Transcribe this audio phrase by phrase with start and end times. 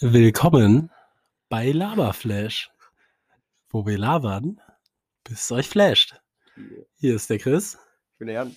[0.00, 0.90] Willkommen
[1.48, 2.70] bei Laberflash,
[3.70, 4.60] wo wir labern,
[5.24, 6.20] bis es euch flasht.
[6.98, 7.78] Hier ist der Chris
[8.12, 8.56] Ich bin der Jan.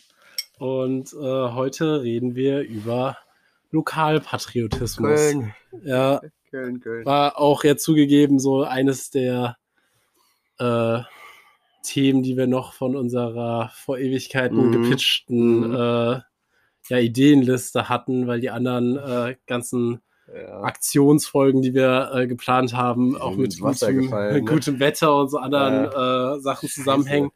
[0.57, 3.17] und äh, heute reden wir über
[3.71, 5.17] Lokalpatriotismus.
[5.19, 5.53] Köln.
[5.83, 7.05] Ja, Köln, Köln.
[7.05, 9.57] war auch ja zugegeben so eines der
[10.57, 10.99] äh,
[11.83, 14.71] Themen, die wir noch von unserer vor Ewigkeiten Mhm.
[14.73, 15.73] gepitchten Mhm.
[15.75, 16.19] äh,
[16.89, 20.01] ja, Ideenliste hatten, weil die anderen äh, ganzen
[20.33, 20.61] Ja.
[20.61, 24.41] Aktionsfolgen, die wir äh, geplant haben, auch mit gutem, gefallen, ne?
[24.43, 27.31] gutem Wetter und so anderen äh, Sachen zusammenhängen.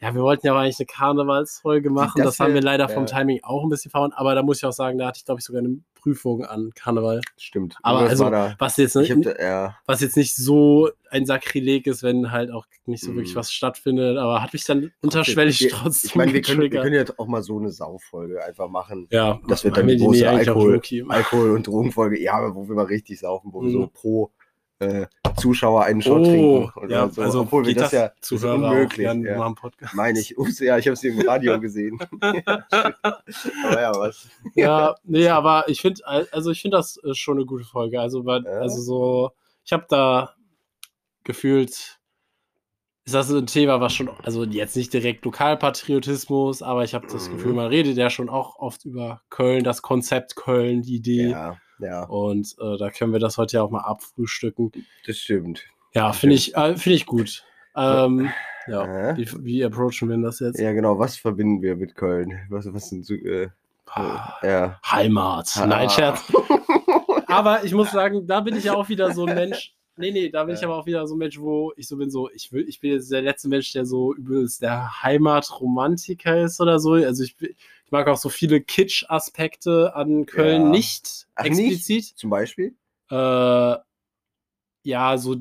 [0.00, 2.22] Ja, wir wollten ja eigentlich eine Karnevalsfolge machen.
[2.22, 3.18] Das, das haben wir leider vom ja.
[3.18, 4.12] Timing auch ein bisschen verhauen.
[4.12, 6.70] Aber da muss ich auch sagen, da hatte ich, glaube ich, sogar eine Prüfung an
[6.74, 7.20] Karneval.
[7.36, 7.76] Stimmt.
[7.82, 8.54] Aber also, da.
[8.58, 9.76] was jetzt, nicht, da, ja.
[9.86, 13.38] was jetzt nicht so ein Sakrileg ist, wenn halt auch nicht so wirklich Mhm.
[13.38, 14.16] was stattfindet.
[14.18, 17.26] Aber hat mich dann unterschwellig Wir- trotzdem Ich meine, wir können, wir können jetzt auch
[17.26, 19.06] mal so eine Sauffolge einfach machen.
[19.10, 20.80] ja, Das wird machen dann wir die große Alkohol.
[21.08, 22.20] Alkohol- und Drogenfolge.
[22.20, 23.72] Ja, aber wo wir mal richtig saufen, wo wir Mhm.
[23.72, 24.30] so pro
[24.80, 25.06] äh,
[25.36, 26.72] Zuschauer einen Shot Oh, trinken.
[26.78, 27.22] oder ja, so.
[27.22, 29.08] also Obwohl wir das, ja das ist Zuhörer unmöglich.
[29.08, 29.38] Auch, ja.
[29.38, 29.94] machen Podcast.
[29.94, 30.38] Meine ich.
[30.38, 31.98] Ups, ja, ich habe sie im Radio gesehen.
[32.20, 34.28] aber ja, was?
[34.54, 38.00] Ja, nee, aber ich finde, also ich finde das ist schon eine gute Folge.
[38.00, 38.50] Also, weil, Ja.
[38.60, 39.30] also so,
[39.64, 40.34] ich habe da
[41.24, 41.98] gefühlt,
[43.04, 47.28] ist das ein Thema, was schon, also jetzt nicht direkt Lokalpatriotismus, aber ich habe das
[47.28, 47.32] Mhm.
[47.34, 51.30] Gefühl, man redet ja schon auch oft über Köln, das Konzept Köln, die Idee.
[51.30, 54.72] Ja, ja, Und äh, da können wir das heute ja auch mal abfrühstücken.
[55.06, 55.64] das stimmt.
[55.94, 57.44] Ja, finde ich, äh, finde ich gut.
[57.76, 58.30] Ähm,
[58.66, 59.16] ja, Äh?
[59.16, 60.58] wie, wie approachen wir denn das jetzt?
[60.60, 60.98] Ja, genau.
[60.98, 62.38] Was verbinden wir mit Köln?
[62.50, 63.48] Was, was sind so, äh,
[63.86, 64.78] Ah, ja.
[64.84, 65.50] Heimat.
[65.56, 65.66] Ah.
[65.66, 66.22] Nein, Scherz.
[67.26, 69.74] Aber ich muss sagen, da bin ich ja auch wieder so ein Mensch.
[69.96, 70.68] Nee, nee, da bin ich Ja.
[70.68, 72.92] aber auch wieder so ein Mensch, wo ich so bin, so, ich will, ich bin
[72.92, 76.92] jetzt der letzte Mensch, der so übelst der Heimatromantiker ist oder so.
[76.92, 77.54] Also ich, bin-
[77.88, 80.68] ich mag auch so viele Kitsch-Aspekte an Köln Ja.
[80.68, 81.52] nicht Ach, nicht?
[81.58, 82.04] explizit.
[82.18, 82.74] Zum Beispiel?
[83.10, 83.76] Äh,
[84.82, 85.36] ja, so,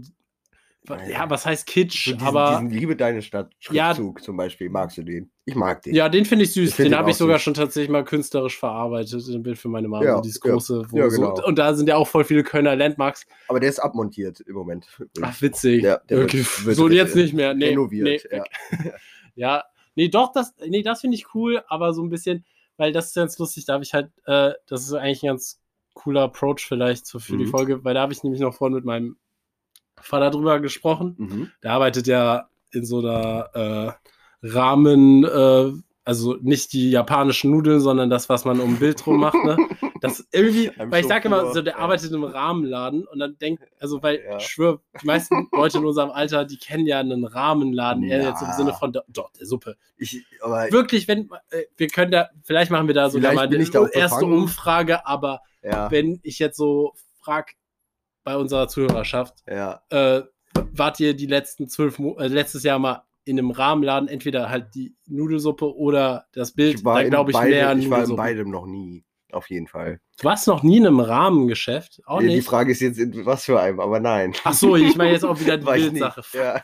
[0.87, 1.03] Ja.
[1.09, 2.05] ja, was heißt Kitsch?
[2.05, 3.87] So diesen, aber diesen Liebe deine Stadt Ja.
[3.93, 4.69] Schriftzug zum Beispiel.
[4.69, 5.29] Magst du den?
[5.43, 5.93] Ich mag den.
[5.93, 6.69] Ja, den finde ich süß.
[6.69, 7.43] Ich find den habe ich sogar süß.
[7.43, 9.27] schon tatsächlich mal künstlerisch verarbeitet.
[9.27, 10.05] Ein Bild für meine Mama.
[10.05, 10.51] Ja, so dieses ja.
[10.51, 10.87] große.
[10.93, 11.45] Ja, so, genau.
[11.45, 13.25] und da sind ja auch voll viele Kölner Landmarks.
[13.49, 14.87] Aber der ist abmontiert im Moment.
[15.21, 15.83] Ach, witzig.
[15.83, 16.45] Ja, okay.
[16.63, 17.53] wird- so jetzt nicht mehr.
[17.53, 18.23] Nee, renoviert.
[18.31, 18.43] Nee, ja.
[19.35, 19.63] ja.
[19.97, 22.45] Nee, doch, das, nee, das finde ich cool, aber so ein bisschen,
[22.77, 25.59] weil das ist ganz lustig, da habe ich halt, äh, das ist eigentlich ein ganz
[25.95, 27.49] cooler Approach vielleicht für die Mhm.
[27.49, 29.17] Folge, weil da habe ich nämlich noch vorhin mit meinem
[29.99, 31.15] Vater drüber gesprochen.
[31.17, 31.51] Mhm.
[31.63, 35.71] Der arbeitet ja in so einer äh, Rahmen, äh,
[36.05, 39.43] also nicht die japanischen Nudeln, sondern das, was man um Bild drum macht.
[39.43, 39.57] Ne?
[40.01, 41.79] Das irgendwie, weil ich sage immer, so, der Ja.
[41.79, 44.37] arbeitet im Rahmenladen und dann denkt, also weil Ja.
[44.37, 48.41] ich schwöre, die meisten Leute in unserem Alter, die kennen ja einen Rahmenladen, eher jetzt
[48.41, 48.53] im Ja.
[48.53, 49.77] Sinne von, doch, der Suppe.
[49.97, 53.51] Ich, aber Wirklich, wenn, äh, wir können da, vielleicht machen wir da sogar mal auch
[53.51, 54.33] erste befangen.
[54.33, 57.53] Umfrage, aber ja, wenn ich jetzt so frage
[58.23, 59.81] bei unserer Zuhörerschaft, ja.
[59.89, 60.21] äh,
[60.71, 64.73] wart ihr die letzten zwölf Mo äh, letztes Jahr mal in einem Rahmenladen entweder halt
[64.75, 66.75] die Nudelsuppe oder das Bild?
[66.79, 69.03] Ich war, da glaube ich beidem, mehr ich war in beidem noch nie.
[69.31, 69.99] Auf jeden Fall.
[70.19, 72.01] Du warst noch nie in einem Rahmengeschäft?
[72.05, 72.47] Auch die nicht?
[72.47, 74.33] Frage ist jetzt, was für einem, aber nein.
[74.43, 75.65] Ach so, ich meine jetzt auch wieder die.
[75.65, 76.21] Bildsache.
[76.33, 76.63] Ja.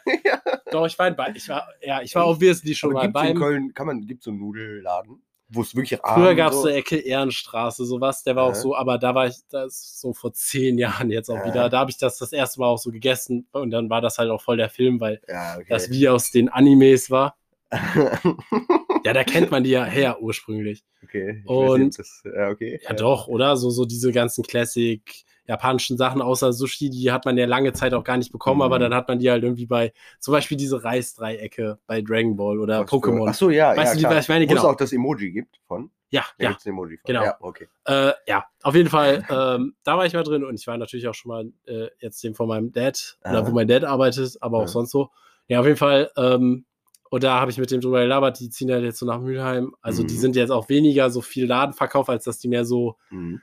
[0.71, 3.27] Doch, ich war in ich war, ja, ich war obviously schon Aber mal gibt's in
[3.27, 3.37] beim.
[3.37, 6.69] Köln, kann man, gibt so einen Nudelladen, wo es wirklich Früher gab es so, so
[6.69, 8.55] Ecke Ehrenstraße, sowas, der war auch Ja.
[8.55, 11.45] so, aber da war ich, das ist so vor zehn Jahren jetzt auch Ja.
[11.45, 14.17] wieder, da habe ich das das erste Mal auch so gegessen und dann war das
[14.17, 15.65] halt auch voll der Film, weil okay.
[15.69, 17.35] das wie aus den Animes war.
[19.05, 20.83] Ja, da kennt man die ja her ursprünglich.
[21.03, 21.43] okay.
[21.45, 22.79] Und- das, ja, okay.
[22.83, 23.57] Ja, doch, oder?
[23.57, 25.01] So, so diese ganzen Classic
[25.45, 28.61] japanischen Sachen außer Sushi, die hat man ja lange Zeit auch gar nicht bekommen, Mhm.
[28.63, 32.59] aber dann hat man die halt irgendwie bei, zum Beispiel diese Reisdreiecke bei Dragon Ball
[32.59, 33.27] oder für- Pokémon.
[33.29, 34.15] Ach so, ja, Weißt ja, du, klar.
[34.15, 34.45] was ich meine?
[34.47, 34.71] Wo es Genau.
[34.71, 35.91] auch das Emoji gibt von.
[36.11, 36.49] Ja, Da ja.
[36.51, 37.07] gibt's ein Emoji von.
[37.07, 37.23] Genau.
[37.25, 37.67] Ja, okay.
[37.85, 41.07] Äh, ja, auf jeden Fall, ähm, da war ich mal drin und ich war natürlich
[41.09, 43.47] auch schon mal äh, jetzt dem von meinem Dad, oder Aha.
[43.47, 44.67] wo mein Dad arbeitet, aber auch Ja.
[44.67, 45.09] sonst so.
[45.49, 46.65] Ja, auf jeden Fall, ähm,
[47.13, 49.75] und da habe ich mit dem drüber gelabert, die ziehen ja jetzt so nach Mülheim.
[49.83, 50.19] Also die Mhm.
[50.19, 53.39] sind jetzt auch weniger so viel Ladenverkauf, als dass die mehr so, Mhm.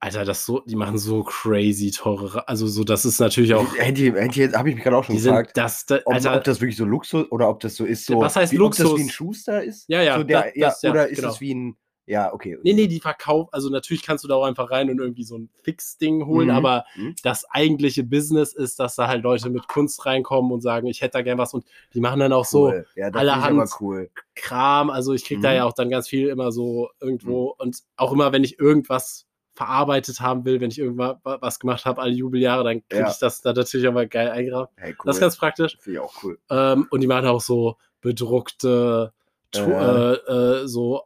[0.00, 4.02] Alter, das so, die machen so crazy teure, also so, das ist natürlich auch, Hätte,
[4.06, 6.36] ich- hätte, ich- habe ich mich gerade auch schon die gefragt, das, da, ob, Alter,
[6.36, 8.20] ob das wirklich so Luxus oder ob das so ist, so.
[8.20, 8.98] Was heißt wie, Ob das Luxus?
[8.98, 9.84] wie ein Schuster ist?
[9.88, 11.28] Ja, ja, So der, das- ja das, ja, oder ist genau.
[11.28, 11.76] das wie ein.
[12.08, 12.58] Ja, okay.
[12.62, 15.36] nee, nee, die verkaufen, also natürlich kannst du da auch einfach rein und irgendwie so
[15.38, 16.54] ein Fix-Ding holen, Mhm.
[16.54, 17.14] aber Mhm.
[17.22, 21.18] das eigentliche Business ist, dass da halt Leute mit Kunst reinkommen und sagen, ich hätte
[21.18, 21.64] da gern was und
[21.94, 22.86] die machen dann auch so Cool.
[22.96, 24.10] Ja, das allerhand- cool.
[24.34, 25.54] Kram, also ich krieg da Mhm.
[25.56, 30.20] ja auch dann ganz viel immer so irgendwo und auch immer, wenn ich irgendwas verarbeitet
[30.20, 33.10] haben will, wenn ich irgendwas wa- was gemacht habe, alle Jubeljahre, dann kriege Ja.
[33.10, 34.70] ich das da natürlich auch mal geil eingerahmt.
[34.76, 35.02] Hey, cool.
[35.06, 35.76] Das ist ganz praktisch.
[35.80, 36.38] Finde ich auch cool.
[36.48, 39.12] Ähm, und die machen auch so bedruckte,
[39.54, 40.12] Ja.
[40.12, 40.14] äh,
[40.62, 41.02] äh, so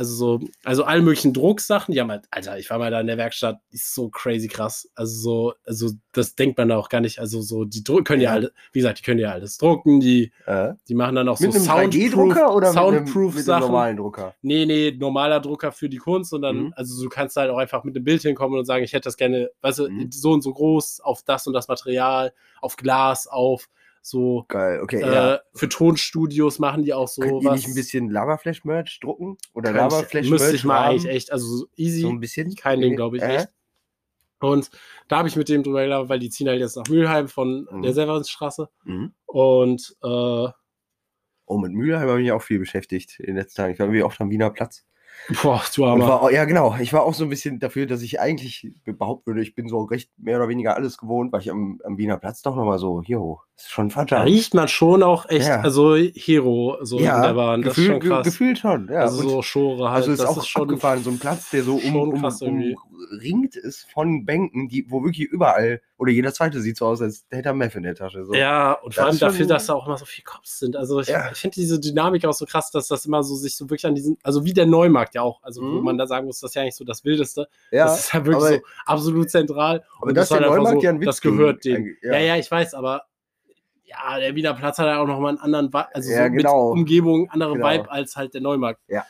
[0.00, 3.06] also so, also alle möglichen Drucksachen, die haben halt, Alter, ich war mal da in
[3.06, 4.88] der Werkstatt, ist so crazy krass.
[4.94, 7.18] Also so, also das denkt man da auch gar nicht.
[7.18, 10.32] Also so, die Druck können ja alle, wie gesagt, die können ja alles drucken, die,
[10.46, 10.72] Äh?
[10.88, 13.60] die machen dann auch Mit so einem Soundproof, 3D-Drucker oder mit einem, Soundproof mit einem
[13.60, 14.34] normalen Drucker?
[14.40, 16.72] Nee, nee, normaler Drucker für die Kunst und dann, Mhm.
[16.76, 19.18] also du kannst halt auch einfach mit einem Bild hinkommen und sagen, ich hätte das
[19.18, 20.10] gerne, weißt du, Mhm.
[20.10, 22.32] so und so groß, auf das und das Material,
[22.62, 23.68] auf Glas, auf
[24.02, 25.02] so, Geil, okay.
[25.02, 25.40] äh, ja.
[25.54, 27.56] für Tonstudios machen die auch so Könnt ihr was.
[27.56, 29.36] nicht ein bisschen Lavaflash-Merch drucken?
[29.54, 30.90] Oder Lavaflash-Merch Müsste ich mal haben?
[30.92, 32.54] eigentlich echt, also so easy, So ein bisschen?
[32.54, 33.36] kein Ding, glaube ich, Äh?
[33.36, 33.48] echt.
[34.40, 34.70] Und
[35.08, 37.68] da habe ich mit dem drüber gelabert, weil die ziehen halt jetzt nach Mülheim von
[37.70, 37.82] Mhm.
[37.82, 38.70] der Severinsstraße.
[38.84, 39.12] Mhm.
[39.26, 40.48] Und äh,
[41.46, 43.72] Oh, mit Mülheim habe ich mich auch viel beschäftigt in den letzten Tagen.
[43.74, 44.86] Ich war irgendwie oft am Wiener Platz.
[45.42, 46.06] boah, du Armer.
[46.08, 46.76] war, ja, genau.
[46.80, 49.82] Ich war auch so ein bisschen dafür, dass ich eigentlich behaupten würde, ich bin so
[49.82, 53.02] recht mehr oder weniger alles gewohnt, weil ich am, am Wiener Platz doch nochmal so,
[53.02, 54.26] jo, ist schon Da verdammt.
[54.26, 55.60] riecht man schon auch echt, Ja.
[55.60, 57.62] also Hero so in der Bahn.
[57.62, 58.24] Das ist gefühlt, schon krass.
[58.24, 58.88] gefühlt schon.
[58.90, 59.00] Ja.
[59.00, 59.96] also Und- so Schore halt.
[60.02, 63.56] Also ist das auch ist schon abgefahren, so ein Platz, der so um, um, umringt
[63.56, 67.48] ist von Bänken, die, wo wirklich überall, oder jeder zweite sieht so aus, als hätte
[67.50, 68.24] er Meth in der Tasche.
[68.24, 68.32] So.
[68.34, 70.76] Ja, und vor Das allem ist dafür, dass da auch immer so viele Cops sind.
[70.76, 71.30] Also ich, Ja.
[71.32, 73.94] ich finde diese Dynamik auch so krass, dass das immer so sich so wirklich an
[73.94, 75.84] diesen, also wie der Neumarkt ja auch, also wo Mhm.
[75.84, 77.48] man da sagen muss, das ist ja eigentlich so das Wildeste.
[77.70, 79.84] ja das ist ja wirklich so absolut zentral.
[79.98, 81.76] aber Und das war der Neumarkt so, ja ein Das Witzding gehört denen.
[81.76, 82.18] eigentlich, Ja.
[82.18, 83.02] ja, ich weiß, aber
[83.90, 86.70] ja, der Wiener Platz hat ja auch nochmal einen anderen, Vi- also Ja, so genau.
[86.74, 87.68] mit Umgebung, andere Genau.
[87.68, 88.80] Vibe als halt der Neumarkt.
[88.88, 89.04] Ja,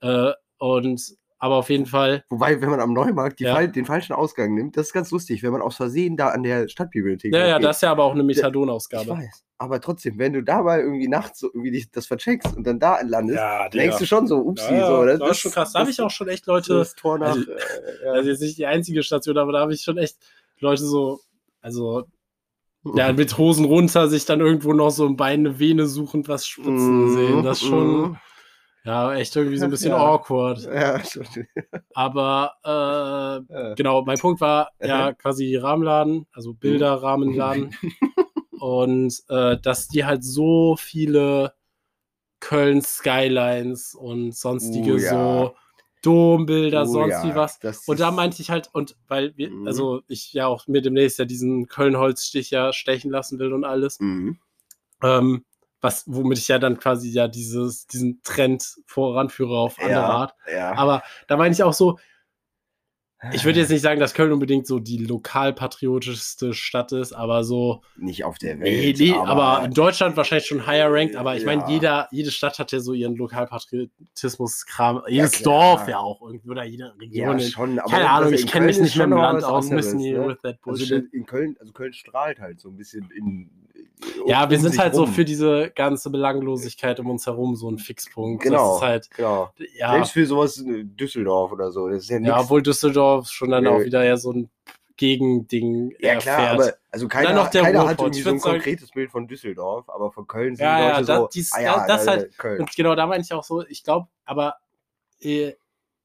[0.00, 1.00] Äh, und
[1.38, 3.54] aber auf jeden Fall, Wobei, wenn man am Neumarkt Ja.
[3.54, 6.42] fal den falschen Ausgang nimmt, das ist ganz lustig, wenn man aus Versehen da an
[6.42, 7.66] der Stadtbibliothek ja, ja, geht.
[7.66, 9.10] das ist ja aber auch eine Ich Methadon-Ausgabe.
[9.10, 9.44] weiß.
[9.58, 13.00] Aber trotzdem, wenn du da mal irgendwie nachts so irgendwie das vercheckst und dann da
[13.02, 15.04] landest, Ja, denkst du schon so, upsi, ja, so.
[15.04, 15.72] das, ist schon krass.
[15.72, 17.28] Da habe ich auch schon echt Leute, das Tor nach.
[17.36, 17.56] also- äh,
[18.04, 18.12] ja.
[18.12, 20.16] also jetzt nicht die einzige Station, aber da habe ich schon echt
[20.60, 21.20] Leute so,
[21.60, 22.04] also
[22.94, 26.46] ja, mit Hosen runter sich dann irgendwo noch so im Bein eine Vene suchend was
[26.46, 27.42] spritzen Mhm, sehen.
[27.42, 28.16] Das ist schon, mhm.
[28.84, 29.98] ja, echt irgendwie so ein bisschen Ja.
[29.98, 30.62] awkward.
[30.64, 31.24] Ja, schon.
[31.94, 33.74] Aber äh, Ja.
[33.74, 36.58] genau, mein Punkt war ja quasi Rahmenladen, also Mhm.
[36.58, 37.70] Bilderrahmenladen.
[38.60, 41.54] und äh, dass die halt so viele
[42.40, 45.10] Köln Skylines und sonstige Oh ja.
[45.10, 45.54] so
[46.04, 47.58] Dombilder, Oh sonst ja, wie was.
[47.86, 49.66] Und da meinte ich halt, und weil wir, Mhm.
[49.66, 53.98] also ich ja auch mir demnächst ja diesen Köln-Holzstich ja stechen lassen will und alles,
[54.00, 54.38] Mhm.
[55.02, 55.44] ähm,
[55.80, 60.34] was, womit ich ja dann quasi ja dieses, diesen Trend voranführe auf andere Ja, Art.
[60.50, 60.72] ja.
[60.76, 61.98] Aber da meine ich auch so,
[63.32, 67.82] ich würde jetzt nicht sagen, dass Köln unbedingt so die lokalpatriotischste Stadt ist, aber so,
[67.96, 68.98] nicht auf der nee, Welt.
[68.98, 71.68] nee, aber, in Deutschland wahrscheinlich schon higher ranked, aber ich meine, Ja.
[71.70, 75.76] jeder, jede Stadt hat ja so ihren Lokalpatriotismus-Kram, jedes klar.
[75.76, 77.38] Dorf ja auch irgendwie, oder jede ja, Region.
[77.38, 79.98] in- schon, aber Keine Ahnung, ich kenne mich nicht mit dem noch Land aus, müssen
[79.98, 80.28] die ne?
[80.28, 81.12] with that Also Bullshit.
[81.12, 83.50] in Köln, also Köln strahlt halt so ein bisschen in.
[84.26, 85.12] ja, wir um sind halt so rum.
[85.12, 88.42] für diese ganze Belanglosigkeit um uns herum so ein Fixpunkt.
[88.42, 88.66] Genau.
[88.66, 89.50] Das ist halt, Genau.
[89.78, 91.88] ja, Selbst für sowas in Düsseldorf oder so.
[91.88, 93.70] Das ist ja, ja, obwohl Düsseldorf schon dann Nee.
[93.70, 94.50] auch wieder ja so ein
[94.96, 96.52] Gegending Ja, klar, erfährt.
[96.60, 98.00] aber also keiner, noch der keiner hat Ruhrpott.
[98.16, 100.90] irgendwie Ich so ein konkretes Bild von Düsseldorf, aber von Köln sind Ja, die ja,
[100.98, 102.60] Leute das- so, dies- ah ja, das äh, halt- Köln.
[102.60, 104.54] Und genau da meine ich auch so, ich glaube, aber
[105.20, 105.52] äh,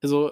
[0.02, 0.32] also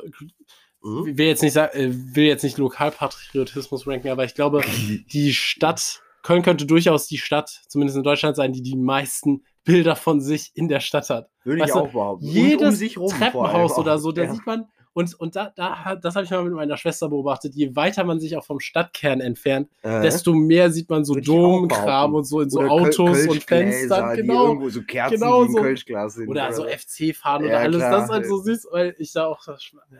[0.82, 1.18] Mhm.
[1.18, 4.62] will jetzt nicht sagen, äh, will jetzt nicht Lokalpatriotismus ranken, aber ich glaube,
[5.12, 9.96] die Stadt, Köln könnte durchaus die Stadt, zumindest in Deutschland sein, die die meisten Bilder
[9.96, 11.30] von sich in der Stadt hat.
[11.44, 12.26] Würde ich weißt du, auch behaupten.
[12.26, 14.34] Jedes um Treppenhaus oder so, da ja.
[14.34, 17.54] sieht man, und, und da, da, hat- das habe ich mal mit meiner Schwester beobachtet,
[17.54, 22.16] je weiter man sich auch vom Stadtkern entfernt, Äh, desto mehr sieht man so Domkram
[22.16, 24.48] und so in so oder Autos Köl- und Fenstern, Die genau.
[24.48, 26.08] irgendwo so Kerzen, genau die so.
[26.10, 26.28] sind.
[26.30, 27.92] Oder so FC-Fahren Ja, oder alles, klar.
[27.92, 29.48] das ist halt so süß, weil ich da auch,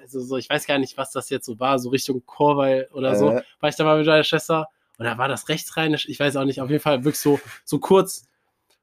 [0.02, 3.16] also so, ich weiß gar nicht, was das jetzt so war, so Richtung Chorweil oder
[3.16, 6.20] so, Äh, war ich da mal mit meiner Schwester und da war das rechtsrheinisch, ich
[6.20, 8.28] weiß auch nicht, auf jeden Fall wirklich so, so kurz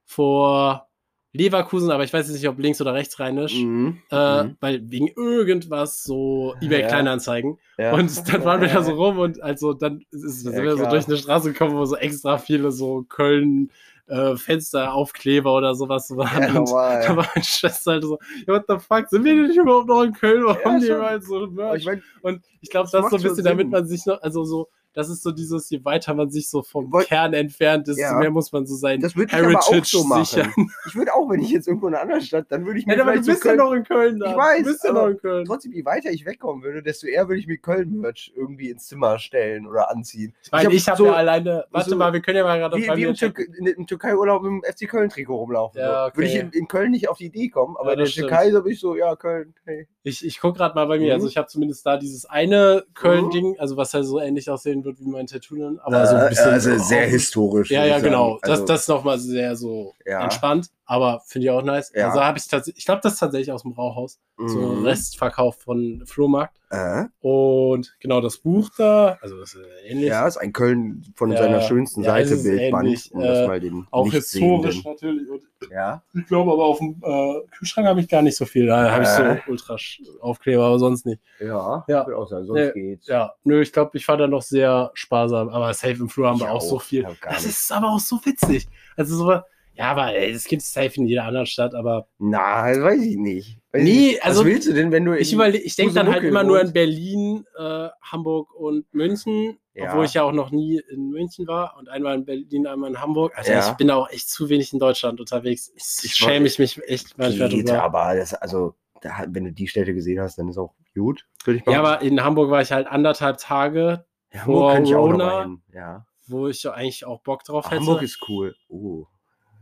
[0.04, 0.86] vor
[1.34, 5.08] Leverkusen, aber ich weiß jetzt nicht, ob links oder rechtsrheinisch, mhm, äh, mhm, weil wegen
[5.08, 6.88] irgendwas so eBay Ja.
[6.88, 7.92] Kleinanzeigen ja.
[7.92, 10.86] und dann waren wir da so rum und also dann ist, sind Ja, wir so
[10.86, 13.70] durch eine Straße gekommen, wo so extra viele so Köln
[14.06, 16.42] äh, Fensteraufkleber oder sowas waren.
[16.42, 17.02] Ja, und normal.
[17.06, 19.88] da war meine Schwester halt so, ja, what the fuck, sind wir denn nicht überhaupt
[19.88, 20.44] noch in Köln?
[20.44, 21.78] Warum Ja, die überall so Merch?
[21.80, 23.70] ich mein, Und ich glaube, das das ist so ein bisschen, damit Sinn.
[23.70, 26.90] man sich noch, also so, das ist so dieses, je weiter man sich so vom
[26.92, 28.14] Wollt- Kern entfernt, desto Ja.
[28.18, 30.24] mehr muss man so sein das würde ich aber auch Heritage so machen.
[30.24, 30.52] sichern.
[30.86, 32.96] Ich würde auch, wenn ich jetzt irgendwo in einer anderen Stadt, dann würde ich mir
[32.96, 34.30] Ja, aber du bist ja noch in Köln da.
[34.30, 35.44] Ich weiß, du bist ja noch in Köln.
[35.46, 39.18] trotzdem, je weiter ich wegkommen würde, desto eher würde ich mir Köln-Merch irgendwie ins Zimmer
[39.18, 40.32] stellen oder anziehen.
[40.42, 42.58] Ich meine, hab ich habe so- ja alleine, warte so- mal, wir können ja mal
[42.58, 43.14] gerade Wie, bei wie im,
[43.58, 45.80] in, im Türkei-Urlaub im FC Köln-Trikot rumlaufen.
[45.80, 46.16] Ja, so.
[46.16, 46.48] Würde ich okay.
[46.52, 48.28] in, in Köln nicht auf die Idee kommen, aber Ja, in der stimmt.
[48.28, 49.88] Türkei so bin ich so, ja, Köln, hey.
[50.06, 51.06] Ich, ich gucke gerade mal bei mir.
[51.06, 51.12] Mhm.
[51.14, 55.00] Also ich habe zumindest da dieses eine Köln-Ding, also was ja so ähnlich aussehen wird
[55.00, 55.56] wie mein Tattoo.
[55.56, 56.50] dann, Aber so ein bisschen.
[56.50, 56.70] also
[57.06, 57.70] historisch.
[57.70, 58.34] Ja, ja, genau.
[58.34, 58.40] sagen.
[58.42, 60.68] Also, das, das ist nochmal sehr so entspannt.
[60.86, 61.92] Aber finde ich auch nice.
[61.94, 62.08] Ja.
[62.08, 64.18] Also habe ich tatsächlich, ich glaube, das ist tatsächlich aus dem Brauhaus.
[64.36, 64.84] So ein Mhm.
[64.86, 66.56] Restverkauf von Flohmarkt.
[66.70, 67.04] Äh?
[67.20, 70.08] Und genau das Buch da, also das ist ähnlich.
[70.08, 73.60] Ja, ist ein Köln von Ja, seiner schönsten ja, Seite Bildband, um das äh, mal
[73.60, 75.28] den auch historisch natürlich.
[75.30, 76.02] Und Ja.
[76.14, 78.66] ich glaube aber auf dem äh, Kühlschrank habe ich gar nicht so viel.
[78.66, 79.40] Da habe ich Äh.
[79.46, 79.76] so ultra
[80.20, 81.22] Aufkleber, aber sonst nicht.
[81.38, 82.00] Ja, Ja.
[82.00, 83.06] ich würde auch sagen, sonst Nee, geht's.
[83.06, 85.48] Ja, nö, ich glaube, ich war da noch sehr sparsam.
[85.50, 86.82] Aber Safe im Flur haben wir Ich auch so auch.
[86.82, 87.06] viel.
[87.22, 88.66] Das ist aber auch so witzig.
[88.96, 89.40] Also so,
[89.74, 93.02] ja, aber ey, das gibt es safe in jeder anderen Stadt, aber Na, das weiß
[93.02, 93.58] ich nicht.
[93.72, 94.24] Weiß Nee, ich nicht.
[94.24, 96.44] also, Was willst du denn, wenn du ich in überlege, ich denke dann halt immer
[96.44, 96.74] nur an wohnst?
[96.74, 99.90] Berlin, äh, Hamburg und München, Ja.
[99.90, 103.00] obwohl ich ja auch noch nie in München war und einmal in Berlin, einmal in
[103.00, 103.32] Hamburg.
[103.36, 103.68] Also Ja.
[103.68, 105.72] ich bin da auch echt zu wenig in Deutschland unterwegs.
[105.74, 107.82] Ich, Ich schäme ich mich echt manchmal Geht, drüber.
[107.82, 111.58] aber das, also, da, wenn du die Städte gesehen hast, dann ist auch gut, würde
[111.58, 111.94] ich Ja, behaupten.
[111.96, 115.24] aber in Hamburg war ich halt andertheit Tage, Ja, vor könnte ich auch noch Rona-
[115.26, 115.62] mal hin.
[115.74, 116.06] Ja.
[116.28, 117.80] wo ich ja eigentlich auch Bock drauf hätte.
[117.80, 118.54] Hamburg ist cool.
[118.68, 119.06] Oh.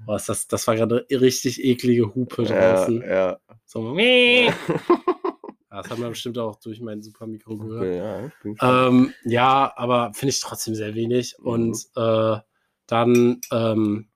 [0.07, 3.03] Boah, ist das, das war gerade richtig eklige Hupe Ja, draußen.
[3.03, 3.39] ja.
[3.65, 4.51] So, meh.
[5.71, 8.33] das hat man bestimmt auch durch mein super Mikro gehört.
[8.43, 8.89] Okay, ja.
[8.89, 11.37] Ähm, ja, aber finde ich trotzdem sehr wenig.
[11.39, 11.47] Mhm.
[11.47, 12.39] Und äh,
[12.87, 14.09] dann ähm,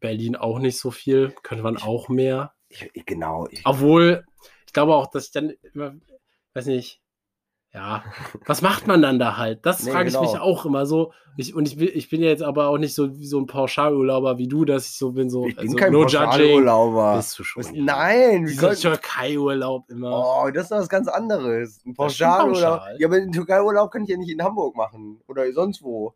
[0.00, 1.34] Berlin auch nicht so viel.
[1.42, 2.54] Könnte man auch mehr.
[2.68, 3.46] ich, ich, genau.
[3.50, 4.24] Ich, Obwohl,
[4.66, 5.94] ich glaube auch, dass ich dann immer,
[6.54, 7.00] weiß nicht,
[7.74, 8.04] ja,
[8.46, 9.66] was macht man dann da halt?
[9.66, 10.44] Das Nee, frage ich mich genau.
[10.44, 11.12] auch immer so.
[11.36, 13.46] Ich, und ich bin, ich bin ja jetzt aber auch nicht so wie so ein
[13.46, 16.02] Pauschalurlauber wie du, dass ich so bin, so ich bin also kein no.
[16.02, 17.16] Pauschalurlauber.
[17.16, 17.64] Bist du schon.
[17.64, 17.82] Ja.
[17.82, 20.44] nein, Dieser können, Türkei-Urlaub immer.
[20.44, 21.84] Oh, das ist was ganz anderes.
[21.84, 22.78] Ein Pauschalurlaub.
[22.78, 22.96] pauschal.
[23.00, 25.20] Ja, aber den Türkei-Urlaub kann ich ja nicht in Hamburg machen.
[25.26, 26.14] Oder sonst wo.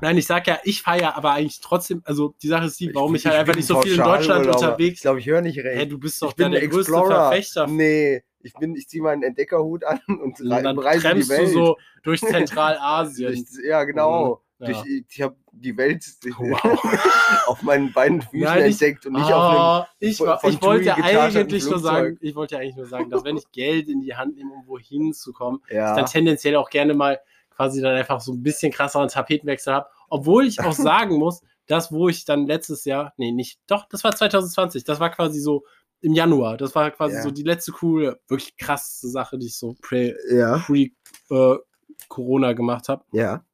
[0.00, 3.14] Nein, ich sag ja, ich ja aber eigentlich trotzdem, also die Sache ist die, warum
[3.14, 4.46] ich, halt bin einfach nicht so viel in Deutschland.
[4.46, 5.80] Ich unterwegs glaube, ich höre nicht recht.
[5.80, 6.92] Hä, du bist doch ich bin der größte.
[6.92, 7.66] Verfechter.
[7.66, 11.34] Nee, ich, bin, ich ziehe meinen Entdeckerhut an und Und dann bereise die tremmst du
[11.34, 11.48] Welt.
[11.50, 13.32] so durch Zentralasien.
[13.32, 14.42] Ich, ja, genau.
[14.60, 14.66] Ja.
[14.66, 16.04] Durch, ich habe die Welt
[16.36, 16.60] Wow.
[17.46, 20.94] auf meinen beiden Füßen Nein, ich- entdeckt und nicht auf Ah, ich, war, ich wollte
[20.96, 24.36] eigentlich nur sagen, ich wollte eigentlich nur sagen, dass wenn ich Geld in die Hand
[24.36, 25.76] nehme, um wohin zu kommen, einem.
[25.78, 25.94] Ja.
[25.96, 27.20] dann tendenziell auch gerne mal
[27.58, 29.88] quasi dann einfach so ein bisschen krasseren Tapetenwechsel habe.
[30.08, 34.04] Obwohl ich auch sagen muss, dass wo ich dann letztes Jahr, nee, nicht, doch, das
[34.04, 35.64] war 2020, das war quasi so
[36.00, 37.22] im Januar, das war quasi Ja.
[37.22, 40.58] so die letzte coole, wirklich krasse Sache, die ich so pre, ja.
[40.58, 40.90] pre
[41.30, 41.58] äh,
[42.06, 43.04] Corona gemacht habe.
[43.10, 43.44] Ja.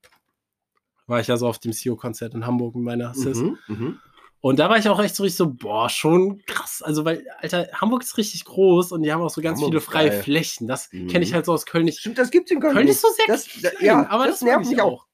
[1.07, 3.39] War ich ja so auf dem CEO-Konzert in Hamburg mit meiner Sis.
[3.39, 3.59] Mhm.
[3.69, 3.99] Mhm.
[4.45, 6.83] Und da war ich auch echt so richtig so, boah, schon krass.
[6.85, 9.81] Also, weil, Alter, Hamburg ist richtig groß und die haben auch so ganz Hamburg viele
[9.81, 10.23] freie geil.
[10.23, 10.67] Flächen.
[10.69, 11.07] Das Mhm.
[11.07, 11.99] kenne ich halt so aus Köln nicht.
[11.99, 12.75] Stimmt, das gibt's in Köln.
[12.75, 12.97] Köln nicht.
[12.97, 15.07] ist so sehr das, klein, ja, aber das, das, nervt mich auch.